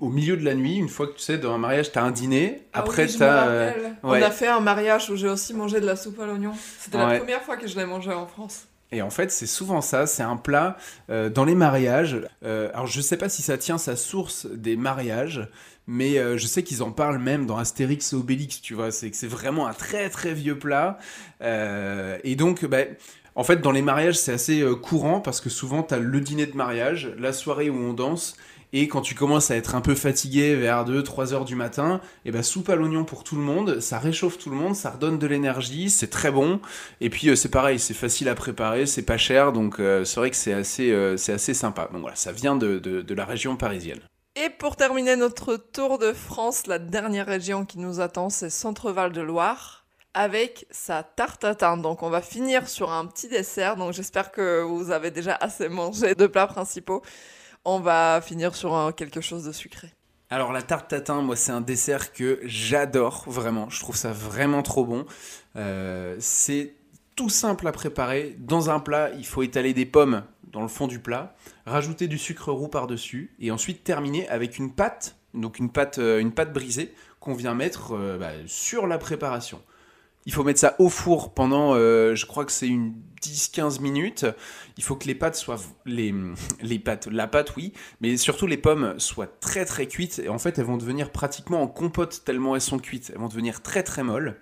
au 0.00 0.08
milieu 0.08 0.36
de 0.36 0.44
la 0.44 0.54
nuit, 0.54 0.76
une 0.76 0.88
fois 0.88 1.06
que 1.06 1.14
tu 1.14 1.20
sais, 1.22 1.38
dans 1.38 1.52
un 1.52 1.58
mariage, 1.58 1.92
tu 1.92 1.98
as 1.98 2.04
un 2.04 2.10
dîner. 2.10 2.62
Après, 2.72 3.02
Ah 3.02 3.06
oui, 3.06 3.12
je 3.12 3.16
tu 3.18 3.22
me 3.22 3.28
as. 3.28 3.40
rappelle. 3.44 3.82
ouais. 3.82 3.90
On 4.02 4.12
a 4.22 4.30
fait 4.30 4.46
un 4.48 4.60
mariage 4.60 5.10
où 5.10 5.16
j'ai 5.16 5.28
aussi 5.28 5.54
mangé 5.54 5.80
de 5.80 5.86
la 5.86 5.96
soupe 5.96 6.18
à 6.20 6.26
l'oignon. 6.26 6.52
C'était 6.78 6.96
Ouais. 6.98 7.12
la 7.14 7.18
première 7.18 7.42
fois 7.42 7.56
que 7.56 7.66
je 7.66 7.76
l'ai 7.76 7.86
mangé 7.86 8.12
en 8.12 8.26
France. 8.26 8.67
Et 8.90 9.02
en 9.02 9.10
fait, 9.10 9.30
c'est 9.30 9.46
souvent 9.46 9.80
ça, 9.80 10.06
c'est 10.06 10.22
un 10.22 10.36
plat 10.36 10.76
euh, 11.10 11.28
dans 11.28 11.44
les 11.44 11.54
mariages. 11.54 12.22
Euh, 12.44 12.70
alors, 12.72 12.86
je 12.86 13.00
sais 13.00 13.16
pas 13.16 13.28
si 13.28 13.42
ça 13.42 13.58
tient 13.58 13.76
sa 13.76 13.96
source 13.96 14.46
des 14.46 14.76
mariages, 14.76 15.46
mais 15.86 16.18
euh, 16.18 16.38
je 16.38 16.46
sais 16.46 16.62
qu'ils 16.62 16.82
en 16.82 16.90
parlent 16.90 17.18
même 17.18 17.44
dans 17.44 17.58
Astérix 17.58 18.12
et 18.12 18.16
Obélix, 18.16 18.62
tu 18.62 18.74
vois. 18.74 18.90
C'est 18.90 19.10
que 19.10 19.16
c'est 19.16 19.28
vraiment 19.28 19.66
un 19.66 19.74
très 19.74 20.08
très 20.08 20.32
vieux 20.32 20.58
plat. 20.58 20.98
Et 21.42 22.36
donc, 22.36 22.64
bah, 22.64 22.78
en 23.34 23.44
fait, 23.44 23.60
dans 23.60 23.72
les 23.72 23.82
mariages, 23.82 24.18
c'est 24.18 24.32
assez 24.32 24.64
courant 24.82 25.20
parce 25.20 25.40
que 25.40 25.50
souvent, 25.50 25.82
tu 25.82 25.94
as 25.94 25.98
le 25.98 26.20
dîner 26.20 26.46
de 26.46 26.56
mariage, 26.56 27.12
la 27.18 27.32
soirée 27.32 27.68
où 27.70 27.76
on 27.76 27.92
danse. 27.92 28.36
Et 28.72 28.86
quand 28.86 29.00
tu 29.00 29.14
commences 29.14 29.50
à 29.50 29.56
être 29.56 29.74
un 29.74 29.80
peu 29.80 29.94
fatigué 29.94 30.54
vers 30.54 30.84
2-3 30.84 31.32
heures 31.32 31.44
du 31.46 31.54
matin, 31.54 32.00
et 32.24 32.30
ben 32.30 32.42
soupe 32.42 32.68
à 32.68 32.76
l'oignon 32.76 33.04
pour 33.04 33.24
tout 33.24 33.34
le 33.36 33.40
monde, 33.42 33.80
ça 33.80 33.98
réchauffe 33.98 34.36
tout 34.38 34.50
le 34.50 34.56
monde, 34.56 34.76
ça 34.76 34.90
redonne 34.90 35.18
de 35.18 35.26
l'énergie, 35.26 35.88
c'est 35.88 36.08
très 36.10 36.30
bon. 36.30 36.60
Et 37.00 37.08
puis 37.08 37.30
euh, 37.30 37.36
c'est 37.36 37.48
pareil, 37.48 37.78
c'est 37.78 37.94
facile 37.94 38.28
à 38.28 38.34
préparer, 38.34 38.84
c'est 38.86 39.02
pas 39.02 39.16
cher, 39.16 39.52
donc 39.52 39.80
euh, 39.80 40.04
c'est 40.04 40.20
vrai 40.20 40.30
que 40.30 40.36
c'est 40.36 40.52
assez, 40.52 40.90
euh, 40.90 41.14
assez 41.14 41.54
sympa. 41.54 41.88
Donc 41.92 42.02
voilà, 42.02 42.16
ça 42.16 42.30
vient 42.32 42.56
de, 42.56 42.78
de- 42.78 43.14
la 43.14 43.24
région 43.24 43.56
parisienne. 43.56 44.00
Et 44.36 44.50
pour 44.50 44.76
terminer 44.76 45.16
notre 45.16 45.56
tour 45.56 45.98
de 45.98 46.12
France, 46.12 46.66
la 46.66 46.78
dernière 46.78 47.26
région 47.26 47.64
qui 47.64 47.78
nous 47.78 48.00
attend, 48.00 48.30
c'est 48.30 48.50
Centre-Val 48.50 49.12
de 49.12 49.20
Loire 49.22 49.86
avec 50.14 50.66
sa 50.70 51.02
tarte 51.02 51.40
tatin. 51.40 51.76
Donc 51.76 52.02
on 52.02 52.10
va 52.10 52.20
finir 52.20 52.68
sur 52.68 52.92
un 52.92 53.06
petit 53.06 53.28
dessert. 53.28 53.76
Donc 53.76 53.92
j'espère 53.94 54.30
que 54.30 54.62
vous 54.62 54.90
avez 54.92 55.10
déjà 55.10 55.34
assez 55.40 55.68
mangé 55.68 56.14
de 56.14 56.26
plats 56.26 56.46
principaux. 56.46 57.02
On 57.64 57.80
va 57.80 58.20
finir 58.20 58.54
sur 58.54 58.92
quelque 58.96 59.20
chose 59.20 59.44
de 59.44 59.52
sucré. 59.52 59.92
Alors 60.30 60.52
la 60.52 60.60
tarte 60.60 60.88
tatin, 60.88 61.22
moi 61.22 61.36
c'est 61.36 61.52
un 61.52 61.62
dessert 61.62 62.12
que 62.12 62.38
j'adore 62.44 63.24
vraiment. 63.26 63.70
Je 63.70 63.80
trouve 63.80 63.96
ça 63.96 64.12
vraiment 64.12 64.62
trop 64.62 64.84
bon. 64.84 65.06
Euh, 65.56 66.16
c'est 66.20 66.74
tout 67.16 67.30
simple 67.30 67.66
à 67.66 67.72
préparer. 67.72 68.36
Dans 68.38 68.68
un 68.68 68.78
plat, 68.78 69.10
il 69.16 69.24
faut 69.24 69.42
étaler 69.42 69.72
des 69.72 69.86
pommes 69.86 70.22
dans 70.52 70.60
le 70.60 70.68
fond 70.68 70.86
du 70.86 70.98
plat, 70.98 71.34
rajouter 71.64 72.08
du 72.08 72.18
sucre 72.18 72.52
roux 72.52 72.68
par-dessus 72.68 73.34
et 73.38 73.50
ensuite 73.50 73.84
terminer 73.84 74.28
avec 74.28 74.58
une 74.58 74.70
pâte, 74.70 75.16
donc 75.32 75.58
une 75.58 75.70
pâte, 75.70 75.98
euh, 75.98 76.20
une 76.20 76.32
pâte 76.32 76.52
brisée 76.52 76.94
qu'on 77.20 77.34
vient 77.34 77.54
mettre 77.54 77.92
euh, 77.92 78.18
bah, 78.18 78.32
sur 78.46 78.86
la 78.86 78.98
préparation. 78.98 79.62
Il 80.28 80.34
faut 80.34 80.44
mettre 80.44 80.60
ça 80.60 80.76
au 80.78 80.90
four 80.90 81.32
pendant, 81.32 81.72
euh, 81.72 82.14
je 82.14 82.26
crois 82.26 82.44
que 82.44 82.52
c'est 82.52 82.68
une 82.68 82.92
10-15 83.22 83.80
minutes. 83.80 84.26
Il 84.76 84.84
faut 84.84 84.94
que 84.94 85.06
les 85.06 85.14
pâtes 85.14 85.36
soient, 85.36 85.56
les, 85.86 86.14
les 86.60 86.78
pâtes, 86.78 87.06
la 87.06 87.26
pâte 87.26 87.56
oui, 87.56 87.72
mais 88.02 88.14
surtout 88.18 88.46
les 88.46 88.58
pommes 88.58 88.98
soient 88.98 89.26
très 89.26 89.64
très 89.64 89.86
cuites. 89.86 90.18
Et 90.22 90.28
en 90.28 90.36
fait, 90.36 90.58
elles 90.58 90.66
vont 90.66 90.76
devenir 90.76 91.12
pratiquement 91.12 91.62
en 91.62 91.66
compote 91.66 92.24
tellement 92.26 92.54
elles 92.54 92.60
sont 92.60 92.78
cuites. 92.78 93.10
Elles 93.10 93.18
vont 93.18 93.28
devenir 93.28 93.62
très 93.62 93.82
très 93.82 94.02
molles. 94.02 94.38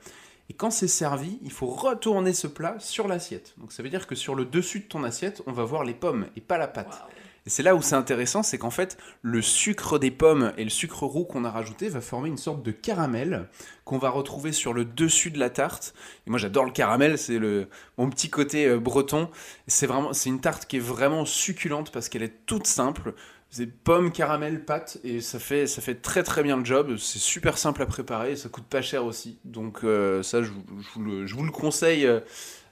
Et 0.51 0.55
quand 0.55 0.73
c'est 0.73 0.89
servi, 0.89 1.39
il 1.43 1.53
faut 1.53 1.69
retourner 1.69 2.33
ce 2.33 2.49
plat 2.49 2.75
sur 2.81 3.07
l'assiette. 3.07 3.55
Donc 3.59 3.71
ça 3.71 3.85
veut 3.85 3.89
dire 3.89 4.09
que 4.09 4.17
sur 4.17 4.35
le 4.35 4.45
dessus 4.45 4.81
de 4.81 4.87
ton 4.87 5.05
assiette, 5.05 5.41
on 5.47 5.53
va 5.53 5.63
voir 5.63 5.85
les 5.85 5.95
pommes 5.95 6.27
et 6.35 6.41
pas 6.41 6.59
la 6.59 6.67
pâte. 6.67 7.01
Et 7.47 7.51
c'est 7.51 7.63
là 7.63 7.77
où 7.77 7.83
c'est 7.83 7.95
intéressant, 7.95 8.43
c'est 8.43 8.59
qu'en 8.59 8.71
fait, 8.71 8.99
le 9.23 9.41
sucre 9.41 9.99
des 9.99 10.11
pommes 10.11 10.53
et 10.57 10.65
le 10.65 10.71
sucre 10.71 11.05
roux 11.05 11.25
qu'on 11.25 11.45
a 11.45 11.51
rajouté 11.51 11.89
va 11.89 12.01
former 12.01 12.29
une 12.29 12.39
sorte 12.39 12.65
de 12.65 12.73
caramel 12.73 13.49
qu'on 13.85 13.99
va 13.99 14.11
retrouver 14.11 14.51
sur 14.51 14.73
le 14.73 14.85
dessus 14.85 15.31
de 15.31 15.39
la 15.39 15.49
tarte. 15.49 15.95
Et 16.27 16.31
moi, 16.31 16.41
j'adore 16.41 16.65
le 16.65 16.73
caramel, 16.73 17.19
c'est 17.19 17.39
le 17.39 17.69
mon 17.99 18.11
petit 18.11 18.31
côté 18.31 18.67
euh, 18.67 18.81
breton. 18.81 19.31
C'est 19.69 19.87
vraiment, 19.87 20.13
c'est 20.13 20.29
une 20.29 20.41
tarte 20.41 20.67
qui 20.67 20.79
est 20.79 20.81
vraiment 20.81 21.25
succulente 21.25 21.93
parce 21.93 22.09
qu'elle 22.09 22.25
est 22.25 22.47
toute 22.47 22.67
simple. 22.67 23.15
C'est 23.49 23.67
pommes, 23.67 24.11
caramel, 24.11 24.65
pâte 24.65 24.99
et 25.05 25.21
ça 25.21 25.39
fait, 25.39 25.69
ça 25.69 25.81
fait 25.81 25.95
très 25.95 26.25
très 26.25 26.43
bien 26.43 26.57
le 26.57 26.65
job. 26.65 26.97
C'est 26.97 27.21
super 27.21 27.59
simple 27.59 27.81
à 27.81 27.87
préparer 27.87 28.33
et 28.33 28.37
ça 28.37 28.49
coûte 28.49 28.67
pas 28.67 28.83
cher 28.83 29.05
aussi. 29.05 29.39
Donc 29.45 29.85
euh, 29.85 30.25
ça, 30.25 30.43
je, 30.43 30.51
vous 30.51 31.45
le, 31.45 31.51
conseille 31.53 32.09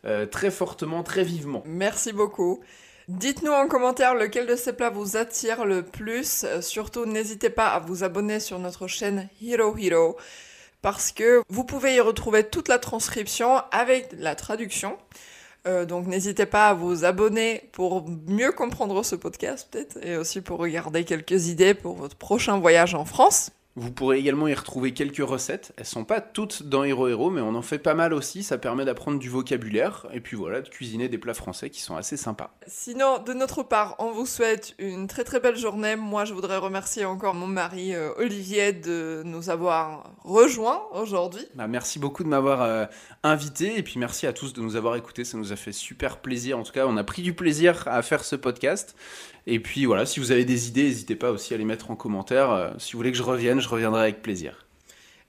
euh, 0.04 0.26
très 0.26 0.50
fortement, 0.50 1.04
très 1.04 1.22
vivement. 1.22 1.62
Merci 1.64 2.12
beaucoup. 2.12 2.60
Dites-nous 3.08 3.52
en 3.52 3.68
commentaire 3.68 4.14
lequel 4.14 4.46
de 4.46 4.56
ces 4.56 4.72
plats 4.72 4.88
vous 4.88 5.18
attire 5.18 5.66
le 5.66 5.82
plus. 5.82 6.44
Euh, 6.44 6.62
surtout, 6.62 7.04
n'hésitez 7.04 7.50
pas 7.50 7.68
à 7.68 7.78
vous 7.78 8.02
abonner 8.02 8.40
sur 8.40 8.58
notre 8.58 8.86
chaîne 8.86 9.28
Hero 9.42 9.76
Hero 9.76 10.16
parce 10.80 11.12
que 11.12 11.42
vous 11.48 11.64
pouvez 11.64 11.96
y 11.96 12.00
retrouver 12.00 12.44
toute 12.44 12.68
la 12.68 12.78
transcription 12.78 13.60
avec 13.70 14.08
la 14.18 14.34
traduction. 14.34 14.96
Euh, 15.66 15.84
donc 15.84 16.06
n'hésitez 16.06 16.46
pas 16.46 16.68
à 16.68 16.74
vous 16.74 17.04
abonner 17.04 17.68
pour 17.72 18.06
mieux 18.26 18.52
comprendre 18.52 19.02
ce 19.02 19.16
podcast 19.16 19.68
peut-être 19.70 19.98
et 20.02 20.16
aussi 20.16 20.42
pour 20.42 20.58
regarder 20.58 21.04
quelques 21.04 21.48
idées 21.48 21.72
pour 21.74 21.96
votre 21.96 22.16
prochain 22.16 22.58
voyage 22.58 22.94
en 22.94 23.04
France. 23.04 23.50
Vous 23.76 23.90
pourrez 23.90 24.18
également 24.18 24.46
y 24.46 24.54
retrouver 24.54 24.94
quelques 24.94 25.26
recettes. 25.26 25.72
Elles 25.76 25.84
sont 25.84 26.04
pas 26.04 26.20
toutes 26.20 26.62
dans 26.62 26.84
Hero 26.84 27.08
Hero, 27.08 27.28
mais 27.30 27.40
on 27.40 27.56
en 27.56 27.62
fait 27.62 27.78
pas 27.80 27.94
mal 27.94 28.14
aussi. 28.14 28.44
Ça 28.44 28.56
permet 28.56 28.84
d'apprendre 28.84 29.18
du 29.18 29.28
vocabulaire 29.28 30.06
et 30.12 30.20
puis 30.20 30.36
voilà, 30.36 30.60
de 30.60 30.68
cuisiner 30.68 31.08
des 31.08 31.18
plats 31.18 31.34
français 31.34 31.70
qui 31.70 31.80
sont 31.80 31.96
assez 31.96 32.16
sympas. 32.16 32.54
Sinon, 32.68 33.18
de 33.18 33.32
notre 33.32 33.64
part, 33.64 33.96
on 33.98 34.12
vous 34.12 34.26
souhaite 34.26 34.74
une 34.78 35.08
très 35.08 35.24
très 35.24 35.40
belle 35.40 35.56
journée. 35.56 35.96
Moi, 35.96 36.24
je 36.24 36.34
voudrais 36.34 36.58
remercier 36.58 37.04
encore 37.04 37.34
mon 37.34 37.48
mari 37.48 37.96
euh, 37.96 38.10
Olivier 38.16 38.72
de 38.72 39.22
nous 39.24 39.50
avoir 39.50 40.12
rejoints 40.22 40.82
aujourd'hui. 40.92 41.44
Bah, 41.56 41.66
merci 41.66 41.98
beaucoup 41.98 42.22
de 42.22 42.28
m'avoir 42.28 42.62
euh, 42.62 42.86
invité 43.24 43.76
et 43.76 43.82
puis 43.82 43.98
merci 43.98 44.28
à 44.28 44.32
tous 44.32 44.52
de 44.52 44.60
nous 44.60 44.76
avoir 44.76 44.94
écoutés. 44.94 45.24
Ça 45.24 45.36
nous 45.36 45.52
a 45.52 45.56
fait 45.56 45.72
super 45.72 46.18
plaisir. 46.18 46.60
En 46.60 46.62
tout 46.62 46.72
cas, 46.72 46.86
on 46.86 46.96
a 46.96 47.02
pris 47.02 47.22
du 47.22 47.34
plaisir 47.34 47.88
à 47.88 48.02
faire 48.02 48.24
ce 48.24 48.36
podcast. 48.36 48.94
Et 49.46 49.60
puis 49.60 49.84
voilà, 49.84 50.06
si 50.06 50.20
vous 50.20 50.32
avez 50.32 50.44
des 50.44 50.68
idées, 50.68 50.84
n'hésitez 50.84 51.16
pas 51.16 51.30
aussi 51.30 51.52
à 51.52 51.58
les 51.58 51.66
mettre 51.66 51.90
en 51.90 51.96
commentaire. 51.96 52.50
Euh, 52.50 52.70
si 52.78 52.92
vous 52.92 52.98
voulez 52.98 53.12
que 53.12 53.18
je 53.18 53.22
revienne, 53.22 53.60
je 53.64 53.68
reviendrai 53.68 54.02
avec 54.02 54.22
plaisir. 54.22 54.64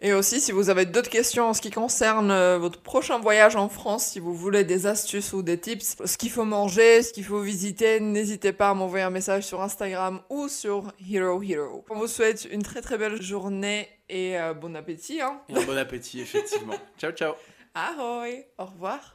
Et 0.01 0.13
aussi, 0.13 0.41
si 0.41 0.51
vous 0.51 0.69
avez 0.69 0.85
d'autres 0.85 1.09
questions 1.09 1.49
en 1.49 1.53
ce 1.53 1.61
qui 1.61 1.71
concerne 1.71 2.29
euh, 2.29 2.57
votre 2.57 2.81
prochain 2.81 3.17
voyage 3.17 3.55
en 3.55 3.69
France, 3.69 4.05
si 4.05 4.19
vous 4.19 4.35
voulez 4.35 4.65
des 4.65 4.87
astuces 4.87 5.31
ou 5.31 5.41
des 5.41 5.57
tips, 5.57 5.95
ce 6.03 6.17
qu'il 6.17 6.29
faut 6.29 6.43
manger, 6.43 7.01
ce 7.01 7.13
qu'il 7.13 7.23
faut 7.23 7.39
visiter, 7.39 8.01
n'hésitez 8.01 8.51
pas 8.51 8.69
à 8.69 8.73
m'envoyer 8.73 9.05
un 9.05 9.09
message 9.09 9.43
sur 9.43 9.61
Instagram 9.61 10.19
ou 10.29 10.49
sur 10.49 10.91
Hero 11.09 11.41
Hero. 11.41 11.85
On 11.89 11.95
vous 11.97 12.07
souhaite 12.07 12.45
une 12.51 12.61
très 12.61 12.81
très 12.81 12.97
belle 12.97 13.21
journée 13.21 13.87
et 14.09 14.37
euh, 14.37 14.53
bon 14.53 14.75
appétit. 14.75 15.21
Hein 15.21 15.41
et 15.47 15.53
bon 15.53 15.77
appétit, 15.77 16.19
effectivement. 16.19 16.75
ciao, 16.99 17.11
ciao. 17.13 17.33
Ahoy, 17.73 18.45
au 18.57 18.65
revoir. 18.65 19.14